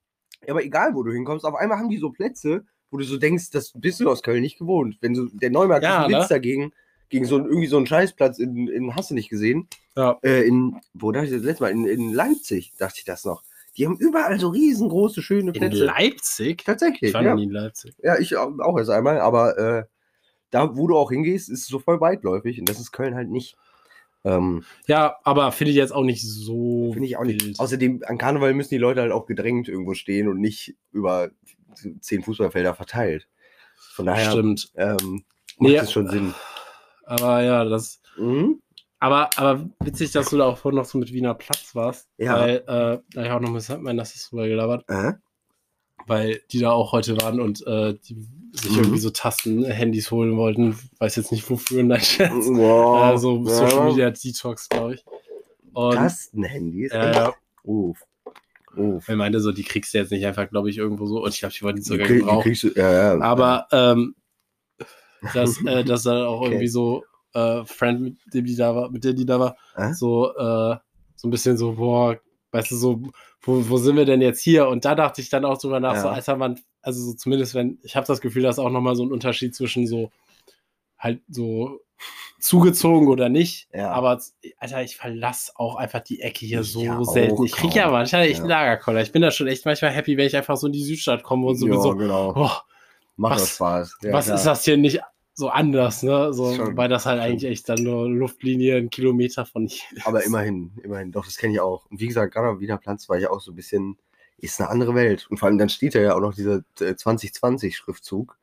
[0.49, 3.51] Aber egal, wo du hinkommst, auf einmal haben die so Plätze, wo du so denkst,
[3.51, 4.99] das bist du aus Köln nicht gewohnt.
[5.01, 6.27] Wenn so der Neumarkt Ja, ne?
[6.29, 6.73] Dagegen,
[7.09, 9.69] gegen so einen, irgendwie so einen Scheißplatz in, in hast du nicht gesehen?
[9.97, 10.19] Ja.
[10.23, 11.71] Äh, in, wo dachte ich das letzte Mal?
[11.71, 13.45] In, in Leipzig, dachte ich das noch.
[13.81, 15.87] Die haben überall so riesengroße, schöne In Plätze.
[15.87, 16.65] Leipzig?
[16.67, 17.09] Tatsächlich.
[17.09, 17.35] Ich war ja.
[17.35, 17.95] nie in Leipzig.
[18.03, 19.85] ja, ich auch erst einmal, aber äh,
[20.51, 23.31] da, wo du auch hingehst, ist es so voll weitläufig und das ist Köln halt
[23.31, 23.57] nicht.
[24.23, 26.91] Ähm, Ja, aber finde ich jetzt auch nicht so.
[26.93, 27.43] Finde ich auch nicht.
[27.43, 27.59] wild.
[27.59, 31.31] Außerdem, an Karneval müssen die Leute halt auch gedrängt irgendwo stehen und nicht über
[32.03, 33.29] zehn Fußballfelder verteilt.
[33.95, 34.73] Von daher Stimmt.
[34.77, 35.25] ähm,
[35.57, 36.35] macht Nee, das schon Sinn.
[37.07, 38.03] Aber ja, das.
[38.19, 38.61] Mhm.
[39.01, 42.09] Aber, aber witzig, dass du da auch vorhin noch so mit Wiener Platz warst.
[42.19, 42.39] Ja.
[42.39, 44.85] Weil äh, da ich auch noch mit meinen Nassis drüber gelabert.
[44.89, 45.13] Äh?
[46.07, 48.17] weil die da auch heute waren und äh, die
[48.53, 48.79] sich Mhm.
[48.79, 50.77] irgendwie so Tasten-Handys holen wollten.
[50.99, 52.33] Weiß jetzt nicht wofür, nein, Scherz.
[52.49, 53.03] Wow.
[53.03, 55.05] Also Social Media Detox, glaube ich.
[55.75, 56.93] Tastenhandys?
[56.93, 57.35] Ja, ja.
[57.63, 57.99] Uff.
[58.77, 59.09] Uff.
[59.09, 61.23] er meinte so, die kriegst du jetzt nicht einfach, glaube ich, irgendwo so.
[61.23, 62.43] Und ich glaube, die wollten die Die, sogar krieg, die gebraucht.
[62.45, 63.21] kriegst du, ja, ja.
[63.21, 64.15] Aber ähm,
[65.35, 66.51] dass, äh, dass da auch Okay.
[66.53, 69.93] irgendwie so äh, Friend, mit dem die da war, mit der die da war, Äh?
[69.95, 70.77] so, äh,
[71.17, 72.17] so ein bisschen so, boah,
[72.53, 73.03] weißt du, so,
[73.43, 74.69] wo, wo sind wir denn jetzt hier?
[74.69, 76.01] Und da dachte ich dann auch drüber nach, Ja.
[76.03, 79.05] so, Alter, man, also so zumindest wenn, ich habe das Gefühl, dass auch nochmal so
[79.05, 80.11] ein Unterschied zwischen so,
[80.99, 81.81] halt so
[82.41, 83.69] zugezogen oder nicht.
[83.73, 83.91] Ja.
[83.93, 84.19] Aber,
[84.59, 87.45] Alter, ich verlasse auch einfach die Ecke hier so Ja, selten.
[87.45, 88.41] Ich kriege ja manchmal echt Ja.
[88.41, 89.03] einen Lagerkoller.
[89.03, 91.47] Ich bin da schon echt manchmal happy, wenn ich einfach so in die Südstadt komme
[91.47, 92.33] und so ja, bin so, genau.
[92.35, 92.51] oh,
[93.17, 93.97] Macht was- das Spaß.
[94.11, 95.01] Was ist das hier nicht
[95.41, 96.33] so anders, ne?
[96.33, 97.27] So, Schon, weil das halt schon.
[97.33, 99.83] eigentlich echt dann nur Luftlinie, ein Kilometer von hier.
[100.05, 101.11] Aber immerhin, immerhin.
[101.11, 101.87] Doch, das kenne ich auch.
[101.91, 103.97] Und wie gesagt, gerade am Wiener Platz war ich auch so ein bisschen,
[104.39, 105.27] ist eine andere Welt.
[105.29, 108.37] Und vor allem dann steht da ja auch noch dieser äh, 2020-Schriftzug,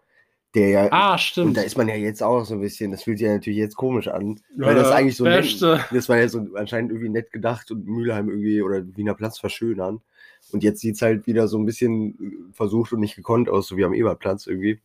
[0.56, 1.48] der ja, Ah, stimmt.
[1.50, 3.60] und da ist man ja jetzt auch so ein bisschen, das fühlt sich ja natürlich
[3.60, 5.62] jetzt komisch an, weil das Äh, eigentlich so nett,
[5.92, 10.01] das war ja so anscheinend irgendwie nett gedacht und Mülheim irgendwie oder Wiener Platz verschönern.
[10.51, 13.68] Und jetzt sieht es halt wieder so ein bisschen äh, versucht und nicht gekonnt aus,
[13.68, 14.80] so wie am Ebertplatz irgendwie.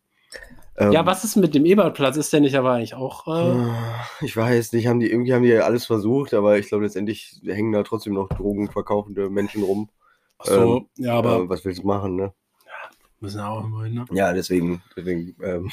[0.76, 2.16] Ähm, Ja, was ist mit dem Ebertplatz?
[2.16, 3.26] Ist der nicht aber eigentlich auch.
[3.26, 6.84] Äh, Ich weiß nicht, haben die, irgendwie haben die ja alles versucht, aber ich glaube
[6.84, 9.90] letztendlich hängen da trotzdem noch drogenverkaufende Menschen rum.
[10.38, 12.32] ach so, ja, aber äh, was willst du machen, ne?
[13.20, 14.04] Müssen auch immer hin, ne?
[14.10, 15.70] Ja, deswegen, deswegen, ähm,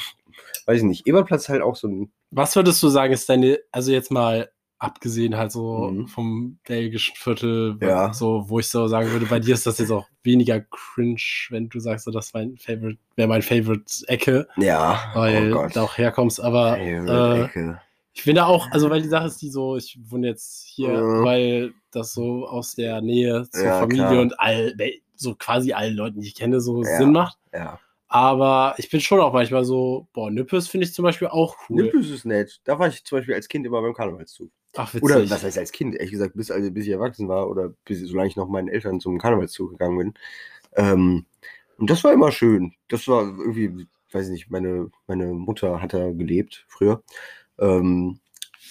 [0.66, 1.06] weiß ich nicht.
[1.08, 4.50] Ebertplatz ist halt auch so ein, Was würdest du sagen, ist deine, also jetzt mal
[4.80, 6.08] abgesehen halt so Mhm.
[6.08, 8.12] vom belgischen Viertel, Ja.
[8.12, 11.20] so, wo ich so sagen würde, bei dir ist das jetzt auch weniger cringe,
[11.50, 15.96] wenn du sagst, so, das mein Favorite, wäre mein Favorite-Ecke, ja, weil oh du auch
[15.98, 17.80] herkommst, aber Favorite äh, Ecke.
[18.14, 21.24] ich finde auch, also weil die Sache ist die so, ich wohne jetzt hier, Mhm.
[21.24, 24.20] weil das so aus der Nähe zur Ja, Familie klar.
[24.22, 24.74] und all,
[25.14, 26.96] so quasi allen Leuten, die ich kenne, so Ja.
[26.98, 27.36] Sinn macht.
[27.52, 27.78] Ja.
[28.08, 31.84] Aber ich bin schon auch manchmal so, boah, Nippes finde ich zum Beispiel auch cool.
[31.84, 32.60] Nippes ist nett.
[32.64, 34.50] Da war ich zum Beispiel als Kind immer beim Karnevalszug.
[34.76, 35.02] Ach, witzig.
[35.02, 35.94] Oder was heißt als Kind?
[35.96, 39.00] Ehrlich gesagt, bis, also, bis ich erwachsen war oder bis solange ich noch meinen Eltern
[39.00, 40.14] zum Karnevalszug gegangen bin.
[40.76, 41.26] Ähm,
[41.78, 42.72] und das war immer schön.
[42.88, 47.02] Das war irgendwie, weiß ich nicht, meine, meine Mutter hat da gelebt früher.
[47.58, 48.20] Ähm,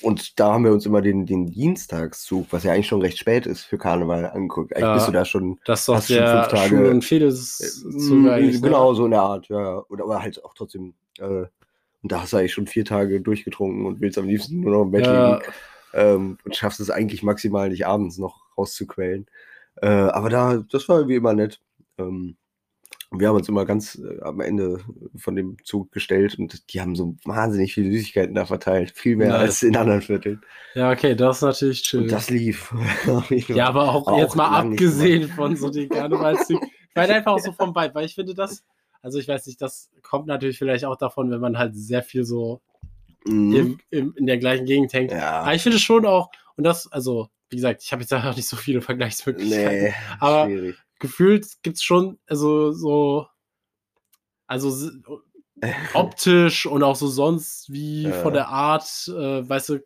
[0.01, 3.45] und da haben wir uns immer den, den Dienstagszug, was ja eigentlich schon recht spät
[3.45, 4.73] ist für Karneval, angeguckt.
[4.73, 4.93] Eigentlich Ja.
[4.93, 7.83] bist du da schon Das ist doch Hast schon der fünf Tage- Schul- und Fedes
[7.83, 8.59] Äh, ne?
[8.61, 9.83] Genau, so in der Art, ja, ja.
[9.89, 10.93] Oder aber halt auch trotzdem.
[11.19, 11.45] Äh,
[12.01, 14.83] und da hast du eigentlich schon vier Tage durchgetrunken und willst am liebsten nur noch
[14.83, 15.51] im Bett Ja, liegen.
[15.93, 19.25] Ähm, und schaffst es eigentlich maximal nicht abends noch rauszuquellen.
[19.81, 21.61] Äh, aber da, das war irgendwie immer nett.
[21.97, 22.37] Ähm,
[23.11, 24.81] wir haben uns immer ganz äh, am Ende
[25.15, 28.91] von dem Zug gestellt und die haben so wahnsinnig viele Süßigkeiten da verteilt.
[28.91, 29.39] Viel mehr Nice.
[29.41, 30.41] als in anderen Vierteln.
[30.75, 32.01] ja, okay, das ist natürlich chill.
[32.01, 32.73] Und das lief.
[33.47, 36.69] Ja, aber auch Aber jetzt auch mal abgesehen von so den Karnevalszügen.
[36.93, 38.63] weil einfach auch so vom Vibe, weil ich finde das,
[39.01, 42.25] also ich weiß nicht, das kommt natürlich vielleicht auch davon, wenn man halt sehr viel
[42.25, 42.61] so
[43.25, 43.55] Mhm.
[43.55, 45.11] im, im, in der gleichen Gegend hängt.
[45.11, 45.41] Ja.
[45.41, 48.47] Aber ich finde schon auch, und das, also, wie gesagt, ich habe jetzt auch nicht
[48.47, 49.83] so viele Vergleichsmöglichkeiten.
[49.85, 50.75] Nee, Aber- schwierig.
[51.01, 53.25] Gefühlt gibt es schon, also so,
[54.47, 54.89] also
[55.93, 58.11] optisch und auch so sonst wie Ja.
[58.11, 59.79] von der Art, äh, weißt du,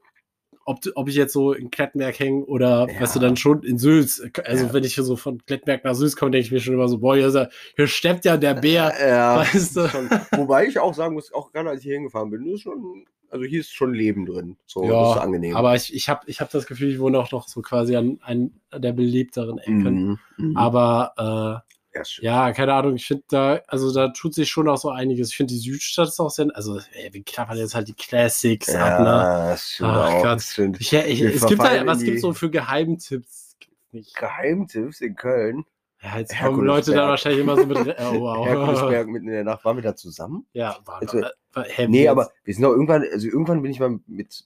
[0.66, 3.02] ob, ob ich jetzt so in Klettberg hänge oder, Ja.
[3.02, 4.24] weißt du, dann schon in Sülz.
[4.46, 4.74] Also, Ja.
[4.74, 7.00] wenn ich hier so von Klettberg nach Sülz komme, denke ich mir schon immer so,
[7.00, 9.88] boah, hier, ist ja, hier steppt ja der Bär, Ja, weißt du.
[9.90, 10.10] schon.
[10.32, 13.46] Wobei ich auch sagen muss, auch gerade als ich hier hingefahren bin, ist schon, also
[13.46, 14.58] hier ist schon Leben drin.
[14.68, 15.56] So, Ja, das ist angenehm.
[15.56, 18.20] Aber ich, ich habe ich hab das Gefühl, ich wohne auch noch so quasi an
[18.22, 20.08] einer der belebteren Ecken.
[20.08, 20.58] Mhm, mhm.
[20.58, 24.78] Aber ja, äh, ja, keine Ahnung, ich finde da, also da tut sich schon auch
[24.78, 25.30] so einiges.
[25.30, 28.70] Ich finde die Südstadt ist auch sehr, also ey, wir klappern jetzt halt die Classics
[28.74, 29.06] ab, ne?
[29.06, 30.24] ja, das stimmt Ach auch.
[30.24, 30.42] Gott.
[30.80, 33.58] Ich, ich, es gibt halt, was gibt's die- so für Geheimtipps?
[33.92, 34.16] Nicht.
[34.16, 35.66] Geheimtipps in Köln.
[36.04, 36.68] Ja, jetzt kommen Herkulesberg.
[36.88, 37.78] Leute da wahrscheinlich immer so mit.
[38.00, 38.46] Oh, wow.
[38.46, 39.64] Herkulesberg mitten in der Nacht.
[39.64, 40.46] Waren wir da zusammen?
[40.54, 42.10] Ja, war, Also, äh, war heavy Nee, jetzt.
[42.10, 44.46] aber wir sind auch irgendwann, also irgendwann bin ich mal mit,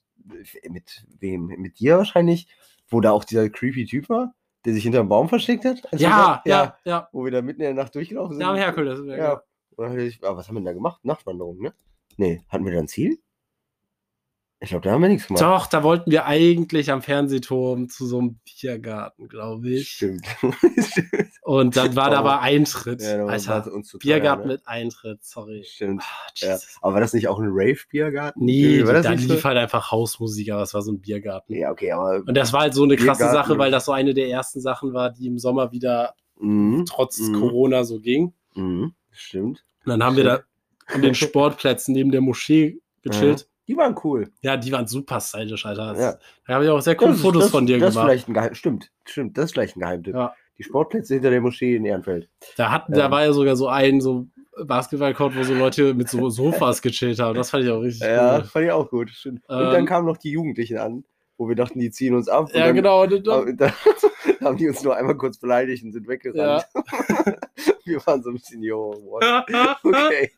[0.70, 1.48] mit wem?
[1.48, 2.48] Mit dir wahrscheinlich,
[2.90, 5.82] wo da auch dieser creepy Typ war, der sich hinter einem Baum versteckt hat.
[5.92, 7.10] als wir Ja, da- ja, ja.
[7.12, 8.42] Wo wir da mitten in der Nacht durchgelaufen sind.
[8.42, 9.00] Ja, am Herkules.
[9.08, 9.42] Ja.
[9.98, 11.04] Ich, ah, was haben wir denn da gemacht?
[11.06, 11.74] Nachtwanderung, ne?
[12.18, 13.20] Nee, hatten wir da ein Ziel?
[14.60, 15.44] Ich glaube, da haben wir nichts gemacht.
[15.44, 19.90] Doch, da wollten wir eigentlich am Fernsehturm zu so einem Biergarten, glaube ich.
[19.90, 20.26] Stimmt.
[21.48, 22.20] Und dann war da Oh.
[22.20, 23.02] aber Eintritt.
[23.02, 24.54] ja, da Alter, es uns zu teuer, Biergarten ne?
[24.56, 25.64] mit Eintritt, sorry.
[25.66, 26.04] Stimmt.
[26.04, 26.58] Ah, Ja.
[26.82, 28.44] Aber war das nicht auch ein Rave-Biergarten?
[28.44, 29.34] Nee, war das da nicht so?
[29.34, 31.54] lief halt einfach Hausmusik, aber es war so ein Biergarten.
[31.56, 32.22] Ja, okay, aber.
[32.28, 33.34] Und das war halt so eine krasse Biergarten.
[33.50, 36.86] Sache, weil das so eine der ersten Sachen war, die im Sommer wieder Mhm.
[36.88, 37.40] trotz Mhm.
[37.40, 38.34] Corona so ging.
[38.54, 38.94] Mhm.
[39.12, 39.64] Stimmt.
[39.86, 40.40] Und dann haben wir da
[40.88, 43.48] an den Sportplätzen neben der Moschee gechillt.
[43.70, 44.32] Die waren cool.
[44.42, 45.94] Ja, die waren super stylisch, Alter.
[45.94, 46.18] Das, Ja.
[46.46, 48.10] Da habe ich auch sehr coole ist- Fotos das, von dir das Ist gemacht.
[48.10, 50.14] vielleicht ein Geheim stimmt, stimmt, das ist vielleicht ein Geheimtipp.
[50.14, 50.34] Ja.
[50.58, 52.30] Die Sportplätze hinter der Moschee in Ehrenfeld.
[52.58, 53.04] Da, hatten, Ja.
[53.04, 54.28] da war ja sogar so ein so
[54.64, 57.36] Basketballcourt, wo so Leute mit so Sofas gechillt haben.
[57.36, 58.44] Das fand ich auch richtig Ja, cool.
[58.46, 59.12] fand ich auch gut.
[59.26, 61.04] Und Ähm, dann kamen noch die Jugendlichen an,
[61.38, 62.50] wo wir dachten, die ziehen uns ab.
[62.54, 63.06] Ja, dann, genau.
[63.06, 63.72] dann- dann
[64.42, 66.66] haben die uns nur einmal kurz beleidigt und sind weggerannt.
[67.86, 69.24] wir waren so ein bisschen, yo, what?
[69.84, 70.32] Okay.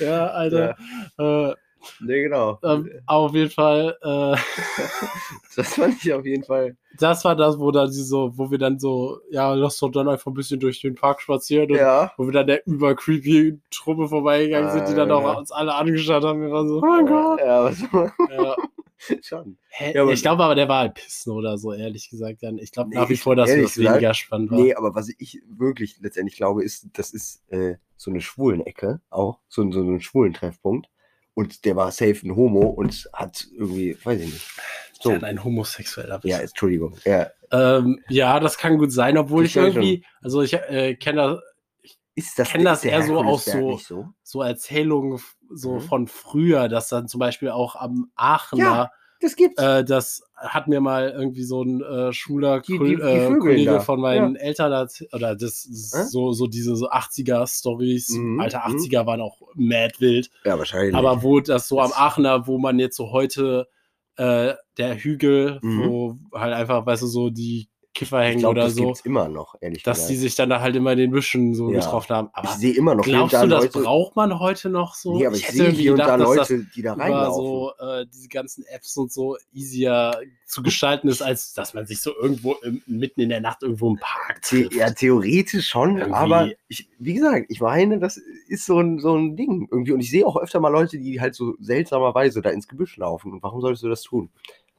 [0.00, 0.76] ja, Alter.
[1.18, 1.54] Äh,
[2.00, 2.58] Ne, genau.
[2.62, 4.36] ähm, auf jeden Fall, äh,
[5.56, 6.76] Das fand ich auf jeden Fall.
[6.98, 10.08] das war das, wo dann die so, wo wir dann so, ja, lass doch dann
[10.08, 12.12] einfach ein bisschen durch den Park spazieren und Ja.
[12.16, 16.24] wo wir dann der über creepy Truppe vorbeigegangen sind, die dann auch uns alle angeschaut
[16.24, 16.40] haben.
[16.42, 17.40] Wir waren so, oh mein Gott.
[17.40, 18.56] Ja, was Ja.
[19.22, 19.56] schon.
[19.70, 19.92] Hä?
[19.94, 22.42] Ja, aber- ich glaube aber, der war halt pissen oder so, ehrlich gesagt.
[22.42, 22.58] Dann.
[22.58, 24.58] Ich glaube Nee, nach wie vor, dass das gesagt, weniger spannend war.
[24.58, 29.38] Nee, aber was ich wirklich letztendlich glaube, ist, das ist äh, so eine Schwulenecke auch,
[29.48, 30.88] so, ein- so ein schwulen Treffpunkt.
[31.40, 34.50] Und der war safe ein Homo und hat irgendwie, weiß ich nicht.
[35.00, 35.12] So.
[35.12, 36.18] Ja, ein Homosexueller.
[36.18, 36.30] bist.
[36.30, 36.94] Ja, Entschuldigung.
[37.06, 37.28] Ja.
[37.50, 41.40] Ähm, ja, das kann gut sein, obwohl Das ich irgendwie, also ich äh, kenne
[42.14, 44.08] Ist das, das ist der eher so Herkulesberg so- so?
[44.22, 45.18] so Erzählungen
[45.50, 45.80] so Mhm.
[45.80, 49.62] von früher, dass dann zum Beispiel auch am Aachener, Das gibt's.
[49.62, 53.80] äh, das hat mir mal irgendwie so ein äh, Die- die- die äh, Kollege da.
[53.80, 56.04] von meinen Eltern hat, oder das, Hä?
[56.08, 58.76] so, so diese so 80er-Stories, Mhm, alte mhm.
[58.76, 60.30] 80er waren auch mad wild.
[60.44, 60.94] ja, wahrscheinlich.
[60.94, 63.68] Aber wo das so am Aachener, wo man jetzt so heute
[64.16, 65.84] äh, der Hügel, Mhm.
[65.88, 69.00] wo halt einfach, weißt du, so die Kiffer Ich hängen glaube, oder das so, gibt's
[69.00, 70.20] immer noch, ehrlich dass die gesagt.
[70.22, 71.80] sich dann da halt immer in den Büschen so Ja.
[71.80, 72.28] getroffen haben.
[72.28, 73.80] Ich Aber sehe immer noch glaubst du, das Leute.
[73.80, 75.16] braucht man heute noch so?
[75.18, 77.32] Nee, aber ich, hätte sehe hier und da dass das Leute, die da reinlaufen.
[77.44, 82.00] so äh, diese ganzen Apps und so easier zu gestalten ist, als dass man sich
[82.00, 84.72] so irgendwo im, mitten in der Nacht irgendwo im Park trifft.
[84.72, 86.14] ja, theoretisch schon, Irgendwie.
[86.14, 89.92] aber ich, wie gesagt, ich meine, das ist so ein, so ein Ding irgendwie.
[89.92, 93.32] Und ich sehe auch öfter mal Leute, die halt so seltsamerweise da ins Gebüsch laufen.
[93.32, 94.30] Und warum solltest du das tun?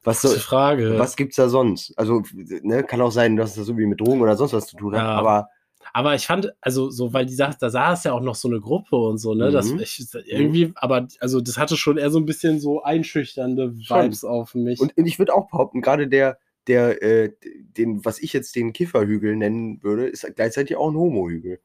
[0.04, 0.98] Was, soll, Frage.
[0.98, 1.92] was gibt's da sonst?
[1.96, 4.94] Also, ne, kann auch sein, dass das irgendwie mit Drogen oder sonst was zu tun
[4.96, 5.14] hat, Ja.
[5.14, 5.48] aber
[5.94, 8.60] Aber ich fand, also so, weil die sagt, da saß ja auch noch so eine
[8.60, 9.50] Gruppe und so, ne?
[9.50, 9.80] Das, Mhm.
[9.80, 14.04] ich, irgendwie, aber also das hatte schon eher so ein bisschen so einschüchternde Schon.
[14.04, 14.80] Vibes auf mich.
[14.80, 16.38] Und, und ich würde auch behaupten, gerade der,
[16.68, 17.32] der, äh,
[17.76, 21.58] den, was ich jetzt den Kifferhügel nennen würde, ist gleichzeitig auch ein Homohügel.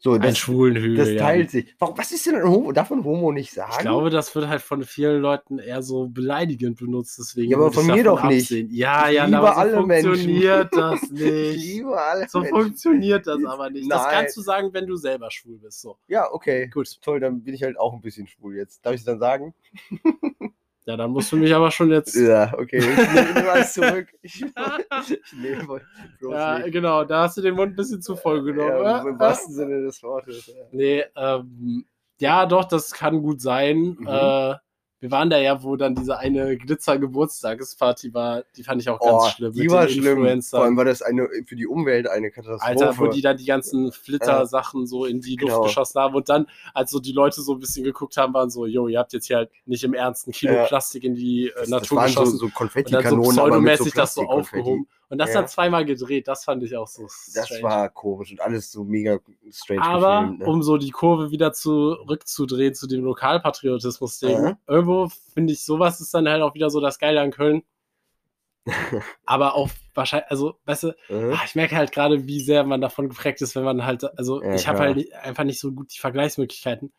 [0.00, 0.96] So, ein das, schwulen Hügel.
[0.96, 1.18] das ja.
[1.18, 1.74] teilt sich.
[1.78, 2.70] Warum, was ist denn ein Homo?
[2.70, 3.72] Darf man Homo nicht sagen?
[3.72, 7.50] Ich glaube, das wird halt von vielen Leuten eher so beleidigend benutzt, deswegen.
[7.50, 8.42] Ja, aber ich von mir doch nicht.
[8.44, 8.68] absehen.
[8.70, 10.10] Ja, Ich ja, liebe aber so alle Menschen.
[10.14, 11.56] funktioniert das ich nicht.
[11.56, 12.56] liebe alle So Menschen.
[12.56, 13.90] funktioniert das aber nicht.
[13.90, 14.14] Das Nein.
[14.14, 15.80] kannst du sagen, wenn du selber schwul bist.
[15.80, 16.68] So, Ja, okay.
[16.68, 16.88] gut.
[17.02, 18.86] Toll, dann bin ich halt auch ein bisschen schwul jetzt.
[18.86, 19.52] Darf ich es dann sagen?
[20.88, 22.16] Ja, dann musst du mich aber schon jetzt.
[22.16, 22.78] Ja, okay.
[22.78, 24.08] Ich nehme alles zurück.
[24.22, 25.80] Ich, ich nehme
[26.22, 26.72] Ja, nicht.
[26.72, 28.82] genau, da hast du den Mund ein bisschen zu voll genommen.
[28.84, 30.46] Ja, Im wahrsten Sinne des Wortes.
[30.46, 30.54] Ja.
[30.72, 31.84] Nee, ähm,
[32.18, 33.98] ja, doch, das kann gut sein.
[33.98, 34.06] Mhm.
[34.06, 34.54] Äh,
[35.00, 38.42] wir waren da ja, wo dann diese eine Glitzer-Geburtstagsparty war.
[38.56, 39.52] Die fand ich auch ganz Oh, schlimm.
[39.52, 40.42] die war schlimm.
[40.42, 42.64] Vor allem war das eine für die Umwelt eine Katastrophe.
[42.64, 45.62] Alter, wo die dann die ganzen Flitter-Sachen so in die Luft Genau.
[45.62, 48.66] geschossen haben und dann, als so die Leute so ein bisschen geguckt haben, waren so,
[48.66, 50.64] jo, ihr habt jetzt hier halt nicht im Ernst ein Kilo Ja.
[50.64, 52.38] Plastik in die äh, das, das Natur waren so, geschossen.
[52.38, 54.88] so und dann so Konfettikanonen, aber mit so pseudomäßig das so aufgehoben.
[55.10, 55.40] Und das Ja.
[55.40, 57.62] dann zweimal gedreht, das fand ich auch so Das strange.
[57.62, 59.18] war komisch und alles so mega
[59.50, 60.38] strange Aber gefilmt.
[60.40, 60.46] Ne?
[60.46, 64.58] um so die Kurve wieder zurückzudrehen zu dem Lokalpatriotismus-Ding, Ja.
[64.66, 67.62] irgendwo finde ich, sowas ist dann halt auch wieder so das Geile an Köln.
[69.24, 73.08] Aber auch wahrscheinlich, also, weißt du, ah, ich merke halt gerade, wie sehr man davon
[73.08, 75.98] geprägt ist, wenn man halt, also Ja, ich habe halt einfach nicht so gut die
[76.00, 76.92] Vergleichsmöglichkeiten.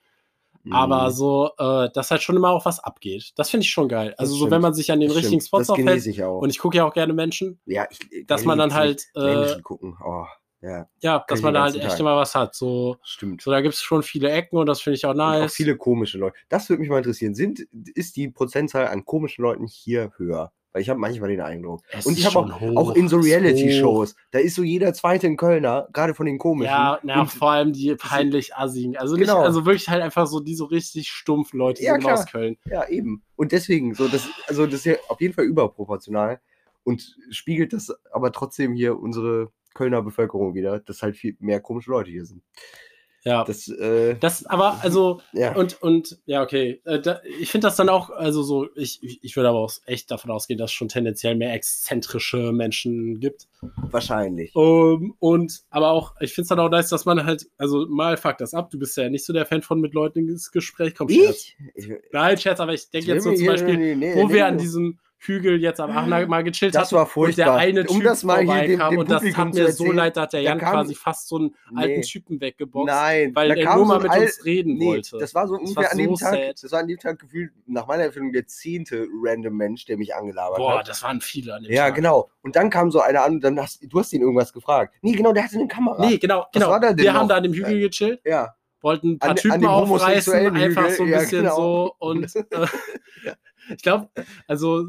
[0.64, 0.74] Mhm.
[0.74, 3.32] Aber so, äh, dass halt schon immer auch was abgeht.
[3.36, 4.14] Das finde ich schon geil.
[4.18, 5.48] Also, so, wenn man sich an den Das richtigen stimmt.
[5.48, 6.06] Spots aufhält.
[6.06, 6.42] ich auch.
[6.42, 9.64] Und ich gucke ja auch gerne Menschen, ja, ich, dass man dann halt, äh, Menschen
[9.64, 9.98] gucken.
[10.04, 10.26] Oh,
[10.62, 12.00] ja, ja, dass man da halt echt Tag.
[12.02, 12.54] immer was hat.
[12.54, 13.42] So, stimmt.
[13.42, 15.52] so da gibt es schon viele Ecken und das finde ich auch Und nice.
[15.52, 16.36] auch viele komische Leute.
[16.50, 17.34] Das würde mich mal interessieren.
[17.34, 17.62] Sind,
[17.96, 20.52] ist die Prozentzahl an komischen Leuten hier höher?
[20.72, 21.82] Weil ich habe manchmal den Eindruck.
[21.92, 25.26] Es Und ich habe auch, hoch, auch in so Reality-Shows, da ist so jeder zweite
[25.26, 26.72] in Kölner, gerade von den komischen.
[26.72, 28.96] Ja, na, Und- vor allem die peinlich assigen.
[28.96, 29.42] Also nicht, Genau.
[29.42, 32.58] also wirklich halt einfach so die so richtig stumpfen Leute, Ja, aus Köln.
[32.66, 33.24] Ja, eben.
[33.36, 36.40] Und deswegen, so das, also das ist ja auf jeden Fall überproportional
[36.84, 41.90] und spiegelt das aber trotzdem hier unsere Kölner Bevölkerung wieder, dass halt viel mehr komische
[41.92, 42.44] Leute hier sind.
[43.24, 43.44] Ja.
[43.44, 45.56] Das, äh, Das aber, also, ja.
[45.56, 46.82] und, und, ja, okay.
[46.86, 50.10] Äh, da, ich finde das dann auch, also so, ich, ich würde aber auch echt
[50.12, 53.48] davon ausgehen, dass es schon tendenziell mehr exzentrische Menschen gibt.
[53.92, 54.56] wahrscheinlich.
[54.56, 58.18] Um, und, aber auch, ich finde es dann auch nice, dass man halt, also mal
[58.18, 60.96] fuck das ab, du bist ja nicht so der Fan von mit Leuten ins Gespräch
[60.96, 61.16] kommst.
[61.16, 61.48] Scherz.
[61.76, 61.90] Ich?
[62.12, 64.58] Nein, Scherz, aber ich denke jetzt so zum Beispiel, nee, nee, wo nee, wir an
[64.58, 67.58] diesem Hügel jetzt am Aachener mal gechillt Das hatten war und der furchtbar.
[67.58, 70.22] eine Um Typ das mal hier dem- dem und das tat mir so leid, da
[70.22, 72.02] hat der Jan kam- quasi fast so einen alten Nee.
[72.02, 75.18] Typen weggeboxt, Nein, weil er nur so mal mit Al- uns reden Nee, wollte.
[75.18, 76.64] das war so Das ungefähr war an dem so Tag, sad.
[76.64, 80.16] das war an dem Tag gefühlt nach meiner Empfindung der zehnte random Mensch, der mich
[80.16, 80.88] angelabert Boah, hat.
[80.88, 81.96] das waren viele an dem Ja, Tag.
[81.96, 82.30] genau.
[82.42, 84.96] Und dann kam so einer an und dann hast du hast ihn irgendwas gefragt.
[85.02, 86.00] Nee, genau, der hatte eine Kamera.
[86.06, 86.80] Nee, genau, genau.
[86.80, 88.56] wir haben da an dem Hügel gechillt, Ja.
[88.82, 91.56] wollten ein paar An- an Typen dem aufreißen, einfach so ein ja, bisschen genau.
[91.58, 92.66] so und äh,
[93.76, 94.10] ich glaube,
[94.48, 94.86] also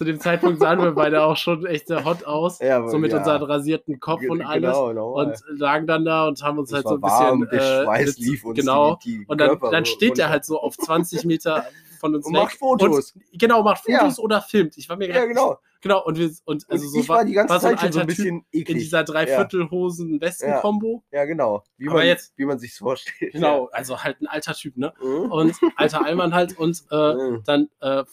[0.00, 3.12] zu dem Zeitpunkt sahen wir beide auch schon echt sehr hot aus, Ja, so mit
[3.12, 3.18] ja.
[3.18, 6.76] unserem rasierten Kopf und Ge- alles Genau, und lagen dann da und haben uns Es
[6.76, 9.58] halt so ein bisschen der äh, Schweiß mit- lief uns genau die, die und dann,
[9.60, 10.22] dann steht runter.
[10.22, 11.66] er halt so auf 20 Meter
[12.00, 13.12] von uns Und weg macht Fotos.
[13.12, 13.98] Und, genau, macht Ja.
[13.98, 14.78] Fotos oder filmt.
[14.78, 15.58] Ich war mir Ja, gar- genau.
[15.82, 17.92] Genau, und wir und also und so ich war die ganze war so Zeit schon
[17.92, 18.68] so ein Typ bisschen eklig.
[18.70, 21.02] in dieser Dreiviertelhosen-Westen-Kombo.
[21.10, 21.62] Ja, genau.
[21.76, 23.32] Wie Aber man, jetzt- wie man sich vorstellt.
[23.32, 24.92] Genau, also halt ein alter Typ, ne?
[25.00, 25.06] Ja.
[25.08, 25.32] Mhm.
[25.32, 27.42] Und alter Allmann halt und äh, Mhm.
[27.46, 28.04] dann äh,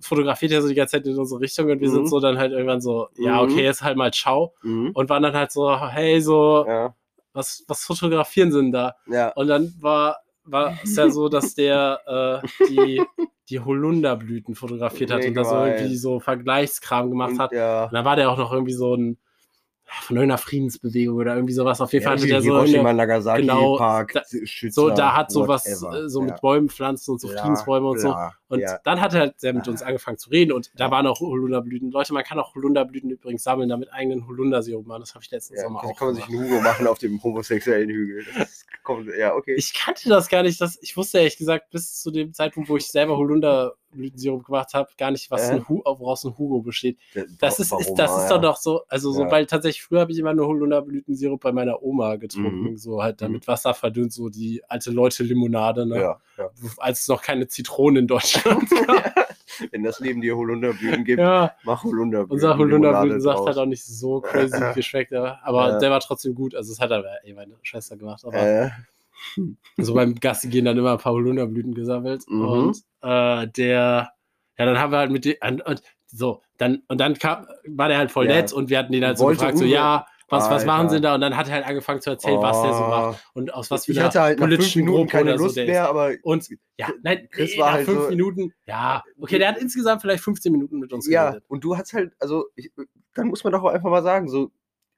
[0.00, 1.92] fotografiert er so die ganze Zeit in unsere Richtung und wir Mhm.
[1.92, 3.50] sind so dann halt irgendwann so, ja, Mhm.
[3.50, 4.52] okay, jetzt halt mal ciao.
[4.62, 4.90] Mhm.
[4.92, 6.94] Und waren dann halt so, hey, so, Ja,
[7.32, 8.96] was, was fotografieren sind da?
[9.06, 9.30] ja.
[9.34, 13.02] Und dann war, war es ja so, dass der äh, die,
[13.48, 17.52] die Holunderblüten fotografiert hat Nee, und da so irgendwie so Vergleichskram gemacht Und, hat.
[17.52, 17.84] ja.
[17.84, 19.18] Und dann war der auch noch irgendwie so ein
[19.88, 21.80] von irgendeiner Friedensbewegung oder irgendwie sowas.
[21.80, 25.16] Auf jeden Fall hatte der so Hiroshima, eine, Nagasaki, genau, Park, da- Schützer, so, da
[25.16, 26.26] hat sowas äh, so ja.
[26.26, 28.14] mit Bäumen, Pflanzen und so Bla, Friedensbäume und so.
[28.48, 28.78] Und ja.
[28.84, 31.90] dann hat er halt sehr mit uns angefangen zu reden und da waren auch Holunderblüten.
[31.92, 35.00] Leute, man kann auch Holunderblüten übrigens sammeln, damit eigenen Holundersirup machen.
[35.00, 36.42] Das habe ich letzten Ja, Sommer kann, auch kann man sich gemacht.
[36.42, 38.24] einen Hugo machen auf dem homosexuellen Hügel.
[38.82, 39.54] Kommt, ja, okay.
[39.56, 40.60] Ich kannte das gar nicht.
[40.60, 44.74] Das, ich wusste ehrlich gesagt bis zu dem Zeitpunkt, wo ich selber Holunder Holunder-Blütensirup gemacht
[44.74, 45.54] habe, gar nicht, was Äh?
[45.54, 46.98] ein Hu woraus ein Hugo besteht.
[47.14, 49.30] Das Das ist, ist, das ist doch doch so, also so, Ja.
[49.30, 52.76] weil tatsächlich früher habe ich immer nur Holunderblütensirup bei meiner Oma getrunken, Mhm.
[52.76, 55.96] so halt damit Wasser verdünnt, so die alte Leute-Limonade, ne?
[55.96, 56.50] Ja, ja.
[56.78, 59.26] als es noch keine Zitronen in Deutschland gab.
[59.70, 62.32] Wenn das Leben dir Holunderblüten gibt, ja, mach Holunderblüten.
[62.32, 66.54] unser Holunderblütensaft hat auch nicht so crazy geschmeckt, aber, der war trotzdem gut.
[66.54, 68.36] Also es hat aber eh meine Schwester gemacht, aber.
[68.36, 68.70] Äh,
[69.78, 72.42] so beim Gassi gehen dann immer ein paar Holunderblüten gesammelt Mhm.
[72.48, 74.10] und äh, der,
[74.58, 77.98] ja, dann haben wir halt mit dem, und, so, dann, und dann kam, war der
[77.98, 78.36] halt voll Ja.
[78.36, 81.00] nett und wir hatten ihn halt so Wollte gefragt, so, ja, was, was machen sie
[81.00, 81.14] da?
[81.14, 82.88] Und dann hat er halt angefangen zu erzählen, was der so Oh.
[82.88, 85.44] macht und aus was für ich hatte halt nach fünf politischen Minuten Gruppe keine so
[85.44, 88.52] Lust der mehr, aber Und ja, nein, Chris nee, war nach halt fünf so- Minuten,
[88.66, 91.44] ja, okay, der hat insgesamt vielleicht 15 Minuten mit uns ja, geredet.
[91.48, 92.72] und du hast halt, also ich,
[93.14, 94.50] dann muss man doch auch einfach mal sagen, so,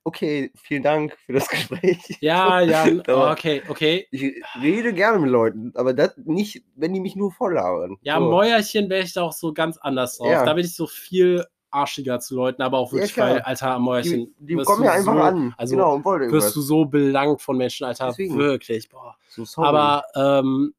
[0.05, 1.99] okay, vielen Dank für das Gespräch.
[2.21, 4.07] Ja, ja, Aber okay, okay.
[4.11, 7.97] Ich rede gerne mit Leuten, aber das nicht, wenn die mich nur voll labern.
[8.03, 8.31] Ja, so.
[8.31, 10.31] Mäuerchen wäre ich da auch so ganz anders drauf.
[10.31, 10.45] Ja.
[10.45, 13.31] Da bin ich so viel arschiger zu Leuten, aber auch Ja, wirklich, klar.
[13.31, 14.35] weil, Alter, Die, Mäuerchen.
[14.39, 15.55] die wirst kommen ja einfach so, an.
[15.59, 18.09] Also genau, wirst du so belangt von Menschen, Alter.
[18.09, 18.39] Deswegen.
[18.39, 19.17] Wirklich, boah.
[19.29, 19.69] so sorry.
[19.69, 20.73] Aber ähm,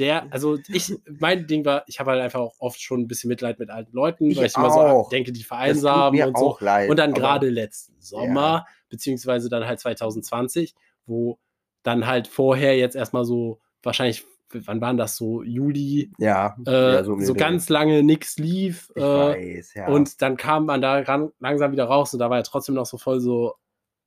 [0.00, 3.28] der, also ich, mein Ding war, ich habe halt einfach auch oft schon ein bisschen
[3.28, 5.08] Mitleid mit alten Leuten, Ich weil ich immer so auch.
[5.10, 6.46] denke, die vereinsamen und so.
[6.48, 6.90] auch leid.
[6.90, 10.74] Und dann gerade letzten Sommer, beziehungsweise dann halt 2020,
[11.06, 11.38] wo
[11.82, 17.04] dann halt vorher jetzt erstmal so, wahrscheinlich, wann waren das so, Juli, Ja, äh, ja,
[17.04, 17.32] so, Dreh.
[17.34, 18.90] ganz lange nichts lief.
[18.96, 19.86] Äh, weiß, ja.
[19.88, 22.86] Und dann kam man da ran, langsam wieder raus und da war ja trotzdem noch
[22.86, 23.54] so voll so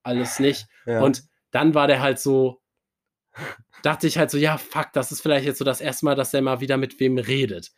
[0.03, 0.67] alles nicht.
[0.85, 1.01] ja.
[1.01, 2.59] Und dann war der halt so,
[3.83, 6.31] dachte ich halt so, ja, fuck, das ist vielleicht jetzt so das erste Mal, dass
[6.31, 7.71] der mal wieder mit wem redet.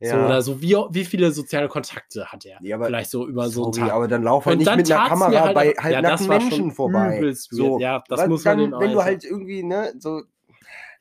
[0.00, 0.26] So, ja.
[0.26, 2.58] oder so, wie, wie viele soziale Kontakte hat er?
[2.60, 3.94] Ja, aber- vielleicht so über so einen Sorry, Tag.
[3.96, 7.32] aber dann lauf halt nicht mit einer Kamera halt bei halt ja, Menschen vorbei.
[7.34, 10.22] So, Ja, das weil muss man dann, Wenn du halt irgendwie, ne, so,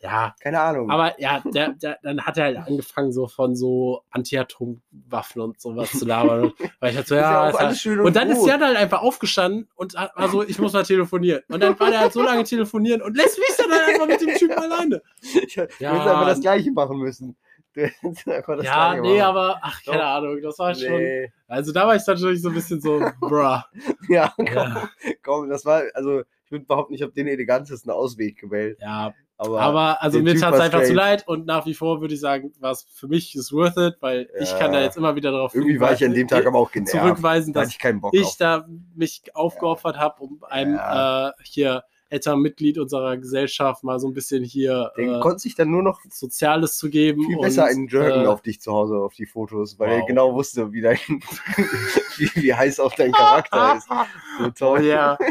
[0.03, 0.89] Ja, keine Ahnung.
[0.89, 5.91] aber ja, der, der, dann hat er halt angefangen, so von so Anti-Atom-Waffen und sowas
[5.91, 6.53] zu labern.
[6.79, 8.49] Weil ich halt so, Ist ja, ja ist halt, und, und dann ist gut.
[8.49, 11.41] der halt einfach aufgestanden und hat- war so, ich muss mal telefonieren.
[11.49, 14.21] Und dann war der halt so lange telefonieren und lässt mich dann halt einfach mit
[14.21, 15.01] dem Typen alleine.
[15.21, 15.91] ich hätte Ja.
[15.93, 17.35] einfach das Gleiche machen müssen.
[17.73, 19.21] Ja, nee, machen.
[19.21, 20.03] aber, ach, keine.
[20.03, 21.31] Ahnung, das war schon, Nee.
[21.47, 23.59] also da war ich natürlich so ein bisschen so, bruh.
[24.09, 24.89] Ja, komm, Ja,
[25.23, 28.77] komm, das war, also, ich würde behaupten, ich habe den elegantesten Ausweg gewählt.
[28.81, 32.13] ja Aber, aber also mir tat es einfach zu leid und nach wie vor würde
[32.13, 34.59] ich sagen, was für mich ist worth it, weil ich Ja.
[34.59, 36.91] kann da jetzt immer wieder darauf irgendwie war ich an dem Tag aber auch genervt.
[36.91, 38.37] zurückweisen, Da dass ich keinen Bock ich auf.
[38.37, 41.29] da mich aufgeopfert habe, um einem Ja.
[41.29, 45.55] äh, hier älteren Mitglied unserer Gesellschaft mal so ein bisschen hier Den äh, konnte sich
[45.55, 47.23] dann nur noch Soziales zu geben.
[47.25, 49.99] viel und, besser einen Jerken äh, auf dich zu Hause, auf die Fotos, weil er
[50.01, 50.05] wow.
[50.07, 50.97] genau wusste, wie, dein,
[52.17, 53.87] wie, wie heiß auch dein Charakter ist.
[54.39, 54.85] So toll.
[54.85, 55.17] ja.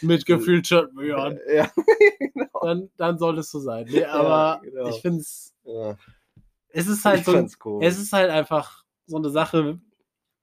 [0.00, 1.70] Mit gefühlt schon, ja, Ja,
[2.62, 3.86] dann, dann soll es so sein.
[3.88, 4.88] Nee, aber genau.
[4.88, 5.96] ich finde es, ja.
[6.70, 7.84] es ist halt ich so, cool.
[7.84, 9.78] es ist halt einfach so eine Sache,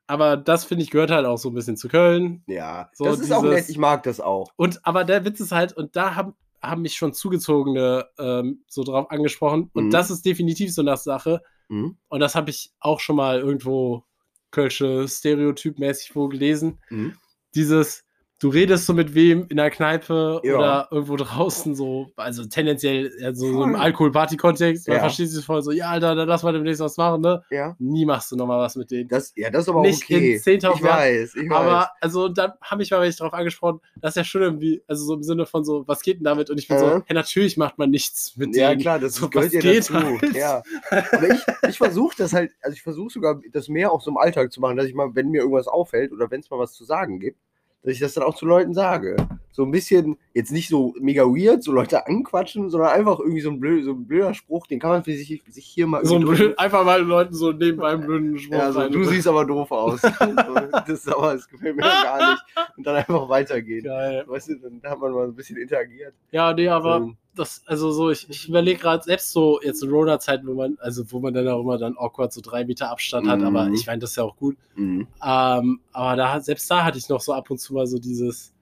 [0.07, 2.43] aber das finde ich gehört halt auch so ein bisschen zu Köln.
[2.47, 4.51] ja, so das ist auch dieses- nett, ich mag das auch.
[4.55, 8.83] Und aber der Witz ist halt, und da haben, haben mich schon Zugezogene ähm, so
[8.83, 9.69] drauf angesprochen.
[9.73, 9.91] Und Mhm.
[9.91, 11.41] das ist definitiv so eine Sache.
[11.69, 11.97] Mhm.
[12.07, 14.03] Und das habe ich auch schon mal irgendwo
[14.51, 16.79] Kölsche Stereotypmäßig wo gelesen.
[16.89, 17.17] Mhm.
[17.55, 18.04] Dieses,
[18.39, 20.55] du redest so mit wem in der Kneipe Ja.
[20.57, 23.75] oder irgendwo draußen so, also tendenziell ja, so, so im.
[23.75, 25.01] Alkohol-Party-Kontext, man Ja.
[25.03, 27.41] versteht sich voll so, ja, Alter, dann lass mal demnächst was machen, ne?
[27.49, 29.07] Ja, Nie machst du nochmal was mit denen.
[29.07, 30.35] das, ja, das ist aber auch Nicht in okay.
[30.43, 31.57] 10.000 ich weiß, ich weiß.
[31.57, 35.05] Aber, also, dann habe ich mal welche drauf angesprochen, das ist ja schon irgendwie, also
[35.05, 36.49] so im Sinne von so, was geht denn damit?
[36.49, 37.01] Und ich bin so, Äh.
[37.07, 38.81] ja, natürlich macht man nichts mit ja, denen.
[38.81, 39.93] klar, das so, gehört ja geht dazu.
[39.93, 40.35] halt.
[40.35, 40.61] Ja.
[40.91, 44.17] Aber ich, ich versuche das halt, also ich versuche sogar das mehr auch so im
[44.17, 46.73] Alltag zu machen, dass ich mal, wenn mir irgendwas auffällt oder wenn es mal was
[46.73, 47.39] zu sagen gibt,
[47.85, 49.15] dass ich das dann auch zu Leuten sage.
[49.51, 53.51] So ein bisschen, jetzt nicht so mega weird, so Leute anquatschen, sondern einfach irgendwie so
[53.51, 56.25] ein, blöd, so ein blöder Spruch, den kann man sich, sich hier mal So ein
[56.25, 59.45] blöd, einfach mal Leuten so nebenbei einen blöden Spruch Ja, so, rein- du siehst aber
[59.45, 60.01] doof aus.
[60.01, 62.43] so, das, ist aber, das gefällt mir gar nicht.
[62.75, 63.83] Und dann einfach weitergehen.
[63.85, 64.23] Geil.
[64.27, 66.13] Weißt du, dann hat man mal ein bisschen interagiert.
[66.31, 69.89] Ja, nee, aber Ähm, das, also so, ich, ich überlege gerade selbst so jetzt in
[69.89, 73.27] Rona-Zeiten, wo man, also wo man dann auch immer dann awkward so drei Meter Abstand
[73.27, 73.73] hat, aber Mhm.
[73.73, 74.57] ich meine, das ist ja auch gut.
[74.75, 75.07] mhm.
[75.23, 78.53] Ähm, aber da, selbst da hatte ich noch so ab und zu mal so dieses,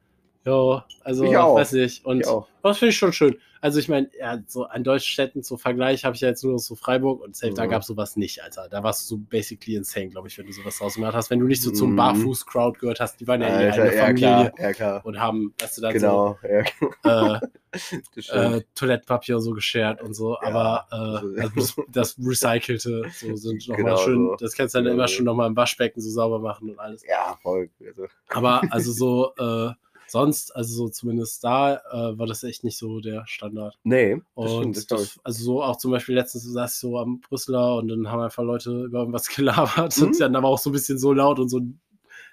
[0.46, 1.56] ja, also, Ich auch.
[1.56, 2.06] weiß nicht.
[2.06, 2.26] Und
[2.64, 3.36] das finde ich schon schön.
[3.64, 6.52] Also ich meine, ja, so an deutschen Städten zum Vergleich habe ich ja jetzt nur
[6.52, 7.70] noch so Freiburg und safe, da Mhm.
[7.70, 8.68] gab es sowas nicht, Alter.
[8.68, 11.30] Da warst du so basically insane, glaube ich, wenn du sowas draus gemacht hast.
[11.30, 11.96] Wenn du nicht so zum Mhm.
[11.96, 15.06] Barfuß-Crowd gehört hast, die waren ja Alter, eine ja, Familie klar, ja, klar.
[15.06, 16.64] und haben, weißt du, dann Genau, ja,
[17.04, 17.40] so äh,
[18.16, 18.54] das stimmt.
[18.56, 23.34] äh, Toilettenpapier so geschert und so, Ja, aber äh, also- also das, das Recycelte so
[23.38, 24.36] sind nochmal Genau schön, so.
[24.42, 25.14] das kannst du dann Genau immer so.
[25.14, 27.02] schön nochmal im Waschbecken so sauber machen und alles.
[27.08, 27.70] ja, voll.
[27.88, 29.72] Also, Aber also so, äh,
[30.14, 33.78] sonst, also so zumindest da, äh, war das echt nicht so der Standard.
[33.84, 37.76] Nee, Und stimmt, das, also so auch zum Beispiel letztens saß ich so am Brüsseler
[37.76, 40.04] und dann haben einfach Leute über irgendwas gelabert Mhm.
[40.08, 41.60] und dann aber auch so ein bisschen so laut und so